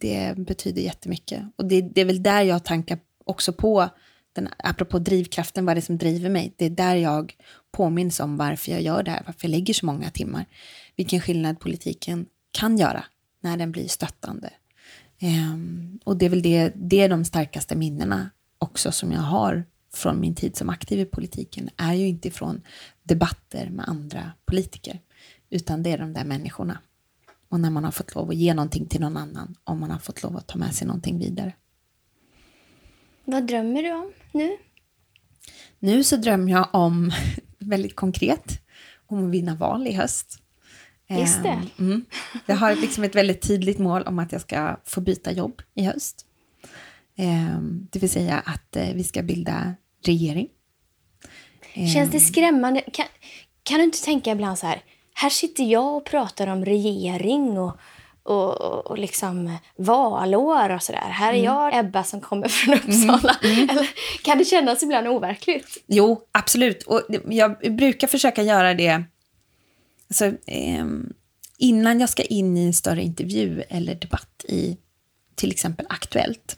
Det 0.00 0.34
betyder 0.36 0.82
jättemycket. 0.82 1.42
Och 1.56 1.64
det, 1.64 1.80
det 1.80 2.00
är 2.00 2.04
väl 2.04 2.22
där 2.22 2.42
jag 2.42 2.64
tankar 2.64 2.98
också 3.24 3.52
på, 3.52 3.88
den, 4.32 4.48
apropå 4.58 4.98
drivkraften, 4.98 5.66
vad 5.66 5.76
det 5.76 5.80
är 5.80 5.82
som 5.82 5.98
driver 5.98 6.30
mig. 6.30 6.54
Det 6.56 6.64
är 6.64 6.70
där 6.70 6.94
jag 6.94 7.34
påminns 7.72 8.20
om 8.20 8.36
varför 8.36 8.72
jag 8.72 8.82
gör 8.82 9.02
det 9.02 9.10
här, 9.10 9.22
varför 9.26 9.40
jag 9.42 9.50
lägger 9.50 9.74
så 9.74 9.86
många 9.86 10.10
timmar. 10.10 10.46
Vilken 10.96 11.20
skillnad 11.20 11.60
politiken 11.60 12.26
kan 12.50 12.78
göra 12.78 13.04
när 13.40 13.56
den 13.56 13.72
blir 13.72 13.88
stöttande, 13.88 14.50
Um, 15.22 16.00
och 16.04 16.16
det 16.16 16.26
är 16.26 16.30
väl 16.30 16.42
det, 16.42 16.72
det 16.74 17.00
är 17.00 17.08
de 17.08 17.24
starkaste 17.24 17.76
minnena 17.76 18.30
också 18.58 18.92
som 18.92 19.12
jag 19.12 19.20
har 19.20 19.64
från 19.94 20.20
min 20.20 20.34
tid 20.34 20.56
som 20.56 20.68
aktiv 20.68 21.00
i 21.00 21.04
politiken, 21.04 21.70
är 21.76 21.94
ju 21.94 22.08
inte 22.08 22.30
från 22.30 22.62
debatter 23.02 23.70
med 23.70 23.88
andra 23.88 24.32
politiker, 24.46 25.00
utan 25.50 25.82
det 25.82 25.90
är 25.90 25.98
de 25.98 26.12
där 26.12 26.24
människorna. 26.24 26.78
Och 27.48 27.60
när 27.60 27.70
man 27.70 27.84
har 27.84 27.90
fått 27.90 28.14
lov 28.14 28.30
att 28.30 28.36
ge 28.36 28.54
någonting 28.54 28.86
till 28.86 29.00
någon 29.00 29.16
annan, 29.16 29.54
om 29.64 29.80
man 29.80 29.90
har 29.90 29.98
fått 29.98 30.22
lov 30.22 30.36
att 30.36 30.46
ta 30.46 30.58
med 30.58 30.74
sig 30.74 30.86
någonting 30.86 31.18
vidare. 31.18 31.52
Vad 33.24 33.46
drömmer 33.46 33.82
du 33.82 33.92
om 33.92 34.12
nu? 34.32 34.56
Nu 35.78 36.04
så 36.04 36.16
drömmer 36.16 36.52
jag 36.52 36.68
om, 36.72 37.12
väldigt 37.58 37.96
konkret, 37.96 38.60
om 39.06 39.26
att 39.26 39.30
vinna 39.30 39.54
val 39.54 39.86
i 39.86 39.92
höst. 39.92 40.42
Just 41.08 41.42
det. 41.42 41.48
Ehm, 41.48 41.68
mm. 41.78 42.04
Jag 42.46 42.56
har 42.56 42.74
liksom 42.74 43.04
ett 43.04 43.14
väldigt 43.14 43.42
tydligt 43.42 43.78
mål 43.78 44.02
om 44.02 44.18
att 44.18 44.32
jag 44.32 44.40
ska 44.40 44.80
få 44.84 45.00
byta 45.00 45.32
jobb 45.32 45.62
i 45.74 45.84
höst. 45.84 46.26
Ehm, 47.16 47.88
det 47.90 47.98
vill 47.98 48.10
säga 48.10 48.38
att 48.38 48.76
eh, 48.76 48.94
vi 48.94 49.04
ska 49.04 49.22
bilda 49.22 49.74
regering. 50.04 50.48
Känns 51.74 52.10
det 52.10 52.18
ehm. 52.18 52.24
skrämmande? 52.24 52.80
Kan, 52.80 53.06
kan 53.62 53.78
du 53.78 53.84
inte 53.84 54.04
tänka 54.04 54.30
ibland 54.32 54.58
så 54.58 54.66
här, 54.66 54.82
här 55.20 55.30
sitter 55.30 55.64
jag 55.64 55.96
och 55.96 56.04
pratar 56.04 56.46
om 56.46 56.64
regering 56.64 57.58
och, 57.58 57.78
och, 58.22 58.86
och 58.86 58.98
liksom 58.98 59.56
valår 59.76 60.70
och 60.70 60.82
sådär. 60.82 61.00
Här 61.10 61.32
är 61.32 61.38
mm. 61.38 61.44
jag 61.44 61.78
Ebba 61.78 62.04
som 62.04 62.20
kommer 62.20 62.48
från 62.48 62.74
Uppsala. 62.74 63.36
Mm. 63.42 63.70
Mm. 63.70 63.84
Kan 64.22 64.38
det 64.38 64.44
kännas 64.44 64.82
ibland 64.82 65.08
overkligt? 65.08 65.84
Jo, 65.86 66.20
absolut. 66.32 66.82
Och 66.82 67.02
jag 67.28 67.76
brukar 67.76 68.08
försöka 68.08 68.42
göra 68.42 68.74
det 68.74 69.02
Alltså, 70.10 70.26
eh, 70.46 70.86
innan 71.58 72.00
jag 72.00 72.08
ska 72.08 72.22
in 72.22 72.56
i 72.56 72.66
en 72.66 72.74
större 72.74 73.02
intervju 73.02 73.62
eller 73.68 73.94
debatt 73.94 74.44
i 74.48 74.76
till 75.34 75.50
exempel 75.50 75.86
Aktuellt, 75.88 76.56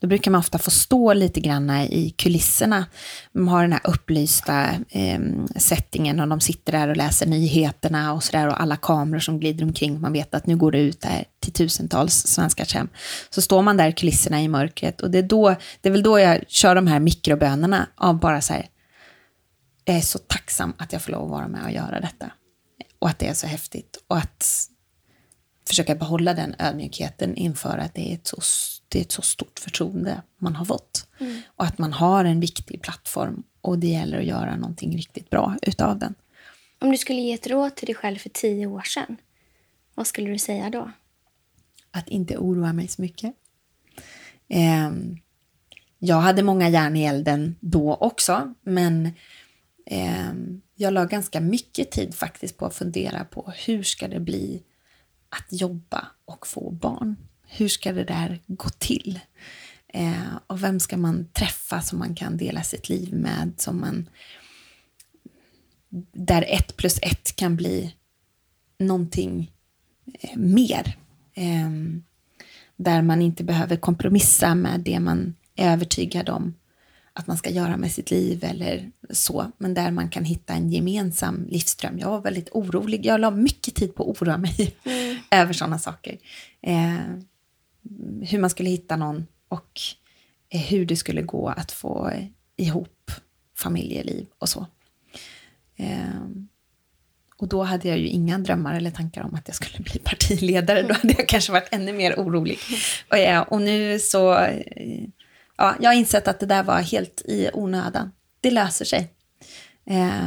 då 0.00 0.06
brukar 0.06 0.30
man 0.30 0.38
ofta 0.38 0.58
få 0.58 0.70
stå 0.70 1.12
lite 1.12 1.40
grann 1.40 1.70
i 1.70 2.10
kulisserna. 2.10 2.86
Man 3.32 3.48
har 3.48 3.62
den 3.62 3.72
här 3.72 3.80
upplysta 3.84 4.70
eh, 4.88 5.20
settingen 5.56 6.20
och 6.20 6.28
de 6.28 6.40
sitter 6.40 6.72
där 6.72 6.88
och 6.88 6.96
läser 6.96 7.26
nyheterna 7.26 8.12
och 8.12 8.24
sådär 8.24 8.48
och 8.48 8.60
alla 8.60 8.76
kameror 8.76 9.20
som 9.20 9.40
glider 9.40 9.64
omkring. 9.64 10.00
Man 10.00 10.12
vet 10.12 10.34
att 10.34 10.46
nu 10.46 10.56
går 10.56 10.72
det 10.72 10.78
ut 10.78 11.00
där 11.00 11.24
till 11.40 11.52
tusentals 11.52 12.14
svenskars 12.14 12.74
hem. 12.74 12.88
Så 13.30 13.42
står 13.42 13.62
man 13.62 13.76
där 13.76 13.88
i 13.88 13.92
kulisserna 13.92 14.42
i 14.42 14.48
mörkret 14.48 15.00
och 15.00 15.10
det 15.10 15.18
är, 15.18 15.22
då, 15.22 15.54
det 15.80 15.88
är 15.88 15.92
väl 15.92 16.02
då 16.02 16.18
jag 16.18 16.44
kör 16.48 16.74
de 16.74 16.86
här 16.86 17.00
mikrobönerna 17.00 17.86
av 17.96 18.20
bara 18.20 18.40
så 18.40 18.52
här, 18.52 18.66
jag 19.84 19.96
är 19.96 20.00
så 20.00 20.18
tacksam 20.18 20.72
att 20.78 20.92
jag 20.92 21.02
får 21.02 21.12
lov 21.12 21.24
att 21.24 21.30
vara 21.30 21.48
med 21.48 21.64
och 21.64 21.72
göra 21.72 22.00
detta 22.00 22.30
och 22.98 23.08
att 23.08 23.18
det 23.18 23.28
är 23.28 23.34
så 23.34 23.46
häftigt. 23.46 23.98
Och 24.08 24.16
att 24.16 24.68
försöka 25.68 25.94
behålla 25.94 26.34
den 26.34 26.54
ödmjukheten 26.58 27.36
inför 27.36 27.78
att 27.78 27.94
det 27.94 28.10
är 28.10 28.14
ett 28.14 28.26
så, 28.26 28.40
det 28.88 28.98
är 28.98 29.02
ett 29.02 29.12
så 29.12 29.22
stort 29.22 29.58
förtroende 29.58 30.22
man 30.38 30.56
har 30.56 30.64
fått. 30.64 31.06
Mm. 31.20 31.40
Och 31.46 31.64
att 31.64 31.78
man 31.78 31.92
har 31.92 32.24
en 32.24 32.40
viktig 32.40 32.82
plattform 32.82 33.42
och 33.60 33.78
det 33.78 33.86
gäller 33.86 34.18
att 34.18 34.24
göra 34.24 34.56
någonting 34.56 34.96
riktigt 34.96 35.30
bra 35.30 35.56
utav 35.62 35.98
den. 35.98 36.14
Om 36.80 36.90
du 36.90 36.98
skulle 36.98 37.20
ge 37.20 37.32
ett 37.32 37.46
råd 37.46 37.76
till 37.76 37.86
dig 37.86 37.94
själv 37.94 38.18
för 38.18 38.28
tio 38.28 38.66
år 38.66 38.82
sedan, 38.82 39.16
vad 39.94 40.06
skulle 40.06 40.30
du 40.30 40.38
säga 40.38 40.70
då? 40.70 40.90
Att 41.90 42.08
inte 42.08 42.36
oroa 42.36 42.72
mig 42.72 42.88
så 42.88 43.02
mycket. 43.02 43.34
Eh, 44.48 44.90
jag 45.98 46.16
hade 46.16 46.42
många 46.42 46.68
järn 46.68 46.96
i 46.96 47.04
elden 47.04 47.56
då 47.60 47.94
också, 47.94 48.54
men 48.62 49.06
eh, 49.86 50.32
jag 50.74 50.92
la 50.92 51.04
ganska 51.04 51.40
mycket 51.40 51.90
tid 51.90 52.14
faktiskt 52.14 52.56
på 52.56 52.66
att 52.66 52.74
fundera 52.74 53.24
på 53.24 53.52
hur 53.66 53.82
ska 53.82 54.08
det 54.08 54.20
bli 54.20 54.62
att 55.32 55.60
jobba 55.60 56.06
och 56.24 56.46
få 56.46 56.70
barn? 56.70 57.16
Hur 57.46 57.68
ska 57.68 57.92
det 57.92 58.04
där 58.04 58.40
gå 58.46 58.68
till? 58.68 59.20
Eh, 59.88 60.36
och 60.46 60.62
vem 60.62 60.80
ska 60.80 60.96
man 60.96 61.28
träffa 61.32 61.82
som 61.82 61.98
man 61.98 62.14
kan 62.14 62.36
dela 62.36 62.62
sitt 62.62 62.88
liv 62.88 63.14
med? 63.14 63.52
Som 63.56 63.80
man, 63.80 64.08
där 66.12 66.44
ett 66.48 66.76
plus 66.76 66.98
ett 67.02 67.36
kan 67.36 67.56
bli 67.56 67.94
någonting 68.78 69.52
eh, 70.20 70.36
mer. 70.36 70.96
Eh, 71.34 71.70
där 72.76 73.02
man 73.02 73.22
inte 73.22 73.44
behöver 73.44 73.76
kompromissa 73.76 74.54
med 74.54 74.80
det 74.80 75.00
man 75.00 75.34
är 75.56 75.72
övertygad 75.72 76.28
om 76.28 76.54
att 77.12 77.26
man 77.26 77.36
ska 77.36 77.50
göra 77.50 77.76
med 77.76 77.92
sitt 77.92 78.10
liv 78.10 78.44
eller 78.44 78.90
så, 79.10 79.52
men 79.58 79.74
där 79.74 79.90
man 79.90 80.08
kan 80.08 80.24
hitta 80.24 80.52
en 80.52 80.70
gemensam 80.70 81.46
livsström. 81.48 81.98
Jag 81.98 82.08
var 82.08 82.20
väldigt 82.20 82.48
orolig, 82.52 83.06
jag 83.06 83.20
la 83.20 83.30
mycket 83.30 83.74
tid 83.74 83.94
på 83.94 84.02
att 84.10 84.22
oroa 84.22 84.38
mig 84.38 84.76
mm 84.84 85.11
över 85.32 85.52
sådana 85.52 85.78
saker. 85.78 86.18
Eh, 86.60 87.00
hur 88.22 88.38
man 88.38 88.50
skulle 88.50 88.70
hitta 88.70 88.96
någon 88.96 89.26
och 89.48 89.80
eh, 90.48 90.60
hur 90.60 90.86
det 90.86 90.96
skulle 90.96 91.22
gå 91.22 91.48
att 91.48 91.72
få 91.72 92.12
ihop 92.56 93.10
familjeliv 93.56 94.26
och 94.38 94.48
så. 94.48 94.66
Eh, 95.76 96.26
och 97.36 97.48
då 97.48 97.62
hade 97.62 97.88
jag 97.88 97.98
ju 97.98 98.06
inga 98.08 98.38
drömmar 98.38 98.74
eller 98.74 98.90
tankar 98.90 99.22
om 99.22 99.34
att 99.34 99.48
jag 99.48 99.54
skulle 99.54 99.78
bli 99.90 99.98
partiledare. 99.98 100.82
Då 100.82 100.94
hade 100.94 101.14
jag 101.18 101.28
kanske 101.28 101.52
varit 101.52 101.68
ännu 101.70 101.92
mer 101.92 102.14
orolig. 102.14 102.58
Och, 103.10 103.18
ja, 103.18 103.42
och 103.42 103.62
nu 103.62 103.98
så, 103.98 104.38
eh, 104.38 105.04
ja, 105.56 105.76
jag 105.80 105.90
har 105.90 105.94
insett 105.94 106.28
att 106.28 106.40
det 106.40 106.46
där 106.46 106.62
var 106.62 106.80
helt 106.80 107.22
i 107.24 107.50
onödan. 107.52 108.12
Det 108.40 108.50
löser 108.50 108.84
sig. 108.84 109.12
Eh, 109.84 110.22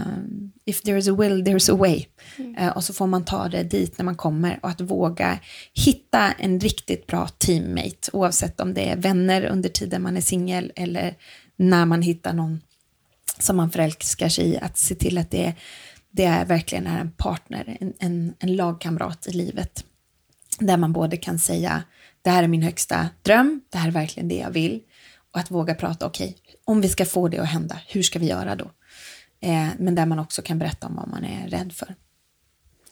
if 0.65 0.83
there's 0.83 1.11
a 1.11 1.15
will, 1.15 1.43
there's 1.43 1.71
a 1.71 1.75
way. 1.75 2.05
Mm. 2.37 2.55
Uh, 2.57 2.77
och 2.77 2.83
så 2.83 2.93
får 2.93 3.07
man 3.07 3.25
ta 3.25 3.49
det 3.49 3.63
dit 3.63 3.97
när 3.97 4.05
man 4.05 4.15
kommer 4.15 4.59
och 4.63 4.69
att 4.69 4.81
våga 4.81 5.39
hitta 5.73 6.31
en 6.31 6.59
riktigt 6.59 7.07
bra 7.07 7.27
teammate, 7.27 8.09
oavsett 8.13 8.59
om 8.59 8.73
det 8.73 8.89
är 8.89 8.95
vänner 8.95 9.45
under 9.45 9.69
tiden 9.69 10.01
man 10.01 10.17
är 10.17 10.21
singel 10.21 10.71
eller 10.75 11.15
när 11.55 11.85
man 11.85 12.01
hittar 12.01 12.33
någon 12.33 12.61
som 13.39 13.57
man 13.57 13.71
förälskar 13.71 14.29
sig 14.29 14.45
i, 14.45 14.57
att 14.57 14.77
se 14.77 14.95
till 14.95 15.17
att 15.17 15.31
det 15.31 15.45
är 15.45 15.55
det 16.11 16.25
är 16.25 16.45
verkligen 16.45 16.87
är 16.87 16.99
en 16.99 17.11
partner, 17.11 17.77
en, 17.79 17.93
en, 17.99 18.33
en 18.39 18.55
lagkamrat 18.55 19.27
i 19.27 19.31
livet. 19.31 19.83
Där 20.59 20.77
man 20.77 20.93
både 20.93 21.17
kan 21.17 21.39
säga, 21.39 21.83
det 22.21 22.29
här 22.29 22.43
är 22.43 22.47
min 22.47 22.61
högsta 22.61 23.09
dröm, 23.21 23.61
det 23.69 23.77
här 23.77 23.87
är 23.87 23.91
verkligen 23.91 24.27
det 24.29 24.35
jag 24.35 24.51
vill. 24.51 24.81
Och 25.33 25.39
att 25.39 25.51
våga 25.51 25.75
prata, 25.75 26.05
okej, 26.05 26.27
okay, 26.27 26.55
om 26.65 26.81
vi 26.81 26.89
ska 26.89 27.05
få 27.05 27.27
det 27.27 27.39
att 27.39 27.47
hända, 27.47 27.79
hur 27.87 28.03
ska 28.03 28.19
vi 28.19 28.27
göra 28.27 28.55
då? 28.55 28.71
Eh, 29.45 29.67
men 29.79 29.95
där 29.95 30.05
man 30.05 30.19
också 30.19 30.41
kan 30.41 30.59
berätta 30.59 30.87
om 30.87 30.95
vad 30.95 31.07
man 31.07 31.25
är 31.25 31.47
rädd 31.47 31.73
för. 31.73 31.95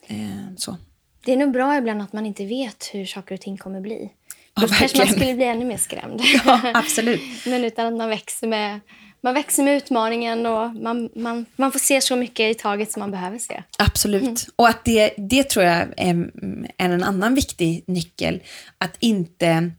Eh, 0.08 0.56
så. 0.58 0.78
Det 1.26 1.34
är 1.34 1.38
nog 1.38 1.52
bra 1.52 1.78
ibland 1.78 2.02
att 2.02 2.14
man 2.14 2.26
inte 2.26 2.46
vet 2.46 2.90
hur 2.94 3.06
saker 3.06 3.36
och 3.36 3.42
ting 3.42 3.58
kommer 3.58 3.82
bli. 3.82 4.12
Då 4.54 4.64
ja, 4.64 4.68
kanske 4.68 4.98
man 4.98 5.08
skulle 5.08 5.34
bli 5.34 5.46
ännu 5.46 5.66
mer 5.66 5.78
skrämd. 5.78 6.22
Ja, 6.46 6.62
absolut. 6.74 7.22
Men 7.46 7.64
utan 7.64 7.88
att 7.88 7.94
man 7.94 8.10
växer 8.10 8.48
med 8.48 8.80
man 9.22 9.34
växer 9.34 9.64
med 9.64 9.78
utmaningen 9.78 10.46
och 10.46 10.76
man, 10.76 11.10
man, 11.16 11.46
man 11.56 11.72
får 11.72 11.80
se 11.80 12.02
så 12.02 12.16
mycket 12.16 12.56
i 12.56 12.60
taget 12.60 12.92
som 12.92 13.00
man 13.00 13.12
behöver 13.12 13.38
se. 13.38 13.64
Absolut. 13.78 14.24
Mm. 14.24 14.36
Och 14.56 14.70
att 14.70 14.86
det, 14.86 15.14
det 15.18 15.50
tror 15.50 15.66
jag 15.66 15.88
är, 15.98 16.32
är 16.78 16.90
en 16.90 17.04
annan 17.04 17.36
viktig 17.36 17.84
nyckel. 17.88 18.44
Att 18.78 18.98
inte... 19.00 19.72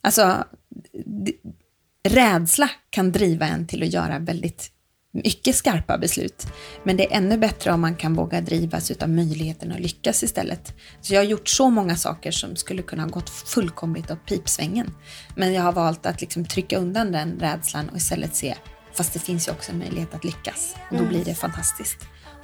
Alltså, 0.00 0.44
rädsla 2.08 2.70
kan 2.90 3.12
driva 3.12 3.46
en 3.46 3.66
till 3.66 3.82
att 3.82 3.92
göra 3.92 4.18
väldigt 4.18 4.73
mycket 5.14 5.56
skarpa 5.56 5.98
beslut. 5.98 6.46
Men 6.82 6.96
det 6.96 7.12
är 7.12 7.16
ännu 7.16 7.38
bättre 7.38 7.72
om 7.72 7.80
man 7.80 7.96
kan 7.96 8.14
våga 8.14 8.40
drivas 8.40 8.90
av 8.90 9.08
möjligheten 9.08 9.72
att 9.72 9.80
lyckas 9.80 10.22
istället. 10.22 10.74
Så 11.00 11.14
jag 11.14 11.20
har 11.20 11.24
gjort 11.24 11.48
så 11.48 11.70
många 11.70 11.96
saker 11.96 12.30
som 12.30 12.56
skulle 12.56 12.82
kunna 12.82 13.02
ha 13.02 13.10
gått 13.10 13.30
fullkomligt 13.30 14.10
åt 14.10 14.26
pipsvängen. 14.26 14.94
Men 15.36 15.52
jag 15.52 15.62
har 15.62 15.72
valt 15.72 16.06
att 16.06 16.20
liksom 16.20 16.44
trycka 16.44 16.78
undan 16.78 17.12
den 17.12 17.38
rädslan 17.40 17.88
och 17.88 17.96
istället 17.96 18.34
se 18.34 18.54
Fast 18.94 19.12
det 19.12 19.18
finns 19.18 19.48
ju 19.48 19.52
också 19.52 19.72
en 19.72 19.78
möjlighet 19.78 20.14
att 20.14 20.24
lyckas 20.24 20.74
och 20.90 20.96
då 20.96 21.02
mm. 21.02 21.08
blir 21.08 21.24
det 21.24 21.34
fantastiskt. 21.34 21.98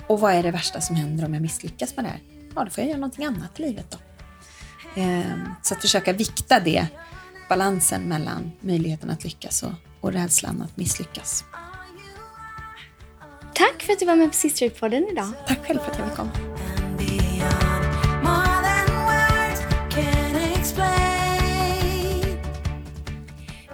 Och 0.07 0.21
vad 0.21 0.35
är 0.35 0.43
det 0.43 0.51
värsta 0.51 0.81
som 0.81 0.97
händer 0.97 1.25
om 1.25 1.35
jag 1.35 1.43
misslyckas 1.43 1.97
med 1.97 2.05
det 2.05 2.09
här? 2.09 2.21
Ja, 2.55 2.65
då 2.65 2.71
får 2.71 2.83
jag 2.83 2.89
göra 2.89 2.99
någonting 2.99 3.25
annat 3.25 3.61
i 3.61 3.63
livet 3.63 3.87
då. 3.91 3.99
Ehm, 5.01 5.49
så 5.63 5.75
att 5.75 5.81
försöka 5.81 6.13
vikta 6.13 6.61
det, 6.61 6.87
balansen 7.49 8.03
mellan 8.03 8.53
möjligheten 8.61 9.11
att 9.11 9.25
lyckas 9.25 9.63
och, 9.63 9.73
och 10.01 10.13
rädslan 10.13 10.63
att 10.63 10.77
misslyckas. 10.77 11.45
För 13.91 13.95
att 13.95 14.01
du 14.01 14.07
var 14.07 14.17
med 14.17 14.29
på 14.29 14.35
Sisterhood-podden 14.35 15.11
idag. 15.11 15.33
Tack 15.47 15.67
själv 15.67 15.79
för 15.79 15.91
att 15.91 15.99
jag 15.99 16.09
fick 16.09 16.17
komma. 16.17 16.31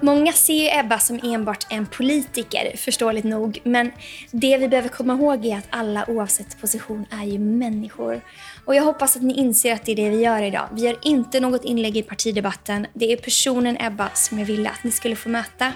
Många 0.01 0.33
ser 0.33 0.53
ju 0.53 0.79
Ebba 0.79 0.99
som 0.99 1.19
enbart 1.23 1.65
en 1.69 1.85
politiker, 1.85 2.77
förståeligt 2.77 3.25
nog. 3.25 3.59
Men 3.63 3.91
det 4.31 4.57
vi 4.57 4.67
behöver 4.67 4.89
komma 4.89 5.13
ihåg 5.13 5.45
är 5.45 5.57
att 5.57 5.67
alla 5.69 6.09
oavsett 6.09 6.61
position 6.61 7.05
är 7.11 7.25
ju 7.25 7.39
människor. 7.39 8.21
Och 8.65 8.75
jag 8.75 8.83
hoppas 8.83 9.15
att 9.15 9.21
ni 9.21 9.33
inser 9.33 9.73
att 9.73 9.85
det 9.85 9.91
är 9.91 9.95
det 9.95 10.09
vi 10.09 10.23
gör 10.23 10.41
idag. 10.41 10.67
Vi 10.71 10.81
gör 10.81 10.97
inte 11.01 11.39
något 11.39 11.65
inlägg 11.65 11.97
i 11.97 12.03
partidebatten. 12.03 12.87
Det 12.93 13.13
är 13.13 13.17
personen 13.17 13.77
Ebba 13.79 14.09
som 14.13 14.39
jag 14.39 14.45
ville 14.45 14.69
att 14.69 14.83
ni 14.83 14.91
skulle 14.91 15.15
få 15.15 15.29
möta. 15.29 15.71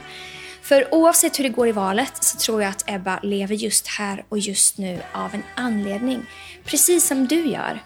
För 0.71 0.93
oavsett 0.93 1.39
hur 1.39 1.43
det 1.43 1.49
går 1.49 1.67
i 1.67 1.71
valet 1.71 2.23
så 2.23 2.37
tror 2.37 2.61
jag 2.61 2.69
att 2.69 2.83
Ebba 2.87 3.19
lever 3.23 3.55
just 3.55 3.87
här 3.87 4.23
och 4.29 4.39
just 4.39 4.77
nu 4.77 5.01
av 5.13 5.35
en 5.35 5.43
anledning. 5.55 6.25
Precis 6.65 7.07
som 7.07 7.27
du 7.27 7.47
gör. 7.47 7.79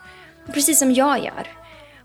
Och 0.47 0.53
precis 0.53 0.79
som 0.79 0.93
jag 0.93 1.19
gör. 1.19 1.47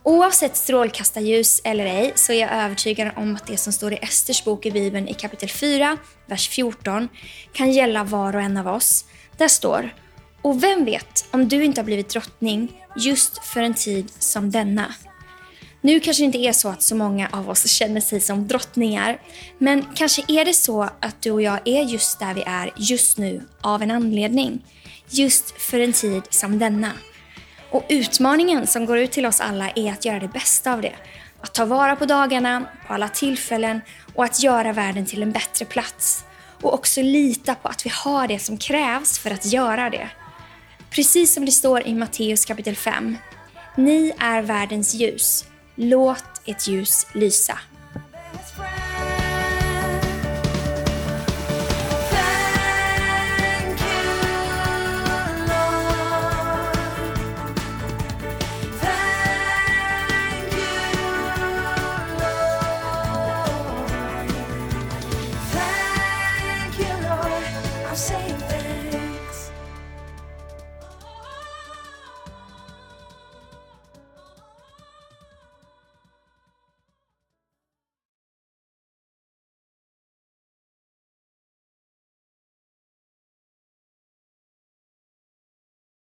Oavsett 0.02 0.56
strålkastarljus 0.56 1.60
eller 1.64 1.86
ej 1.86 2.12
så 2.14 2.32
är 2.32 2.40
jag 2.40 2.52
övertygad 2.52 3.10
om 3.16 3.36
att 3.36 3.46
det 3.46 3.56
som 3.56 3.72
står 3.72 3.92
i 3.92 3.96
Esters 3.96 4.44
bok 4.44 4.66
i 4.66 4.70
Bibeln 4.70 5.08
i 5.08 5.14
kapitel 5.14 5.48
4, 5.48 5.96
vers 6.26 6.48
14 6.48 7.08
kan 7.52 7.72
gälla 7.72 8.04
var 8.04 8.36
och 8.36 8.42
en 8.42 8.56
av 8.56 8.68
oss. 8.68 9.04
Där 9.36 9.48
står 9.48 9.94
Och 10.42 10.62
vem 10.62 10.84
vet 10.84 11.24
om 11.30 11.48
du 11.48 11.64
inte 11.64 11.80
har 11.80 11.86
blivit 11.86 12.08
drottning 12.08 12.72
just 12.96 13.44
för 13.44 13.60
en 13.60 13.74
tid 13.74 14.12
som 14.18 14.50
denna. 14.50 14.94
Nu 15.80 16.00
kanske 16.00 16.22
det 16.22 16.24
inte 16.24 16.38
är 16.38 16.52
så 16.52 16.68
att 16.68 16.82
så 16.82 16.94
många 16.94 17.28
av 17.32 17.50
oss 17.50 17.66
känner 17.66 18.00
sig 18.00 18.20
som 18.20 18.48
drottningar, 18.48 19.20
men 19.58 19.84
kanske 19.94 20.22
är 20.28 20.44
det 20.44 20.54
så 20.54 20.82
att 20.82 21.22
du 21.22 21.30
och 21.30 21.42
jag 21.42 21.68
är 21.68 21.82
just 21.82 22.18
där 22.18 22.34
vi 22.34 22.42
är 22.46 22.72
just 22.76 23.18
nu 23.18 23.42
av 23.60 23.82
en 23.82 23.90
anledning. 23.90 24.64
Just 25.10 25.50
för 25.50 25.80
en 25.80 25.92
tid 25.92 26.22
som 26.30 26.58
denna. 26.58 26.92
Och 27.70 27.84
utmaningen 27.88 28.66
som 28.66 28.86
går 28.86 28.98
ut 28.98 29.12
till 29.12 29.26
oss 29.26 29.40
alla 29.40 29.70
är 29.70 29.92
att 29.92 30.04
göra 30.04 30.20
det 30.20 30.28
bästa 30.28 30.72
av 30.72 30.82
det. 30.82 30.94
Att 31.40 31.54
ta 31.54 31.64
vara 31.64 31.96
på 31.96 32.06
dagarna, 32.06 32.64
på 32.86 32.94
alla 32.94 33.08
tillfällen 33.08 33.80
och 34.14 34.24
att 34.24 34.42
göra 34.42 34.72
världen 34.72 35.06
till 35.06 35.22
en 35.22 35.32
bättre 35.32 35.64
plats. 35.64 36.24
Och 36.62 36.74
också 36.74 37.02
lita 37.02 37.54
på 37.54 37.68
att 37.68 37.86
vi 37.86 37.90
har 37.90 38.28
det 38.28 38.38
som 38.38 38.58
krävs 38.58 39.18
för 39.18 39.30
att 39.30 39.46
göra 39.46 39.90
det. 39.90 40.08
Precis 40.90 41.34
som 41.34 41.44
det 41.44 41.52
står 41.52 41.86
i 41.86 41.94
Matteus 41.94 42.44
kapitel 42.44 42.76
5. 42.76 43.16
Ni 43.76 44.12
är 44.18 44.42
världens 44.42 44.94
ljus. 44.94 45.49
Låt 45.82 46.24
ett 46.44 46.68
ljus 46.68 47.06
lysa. 47.14 47.58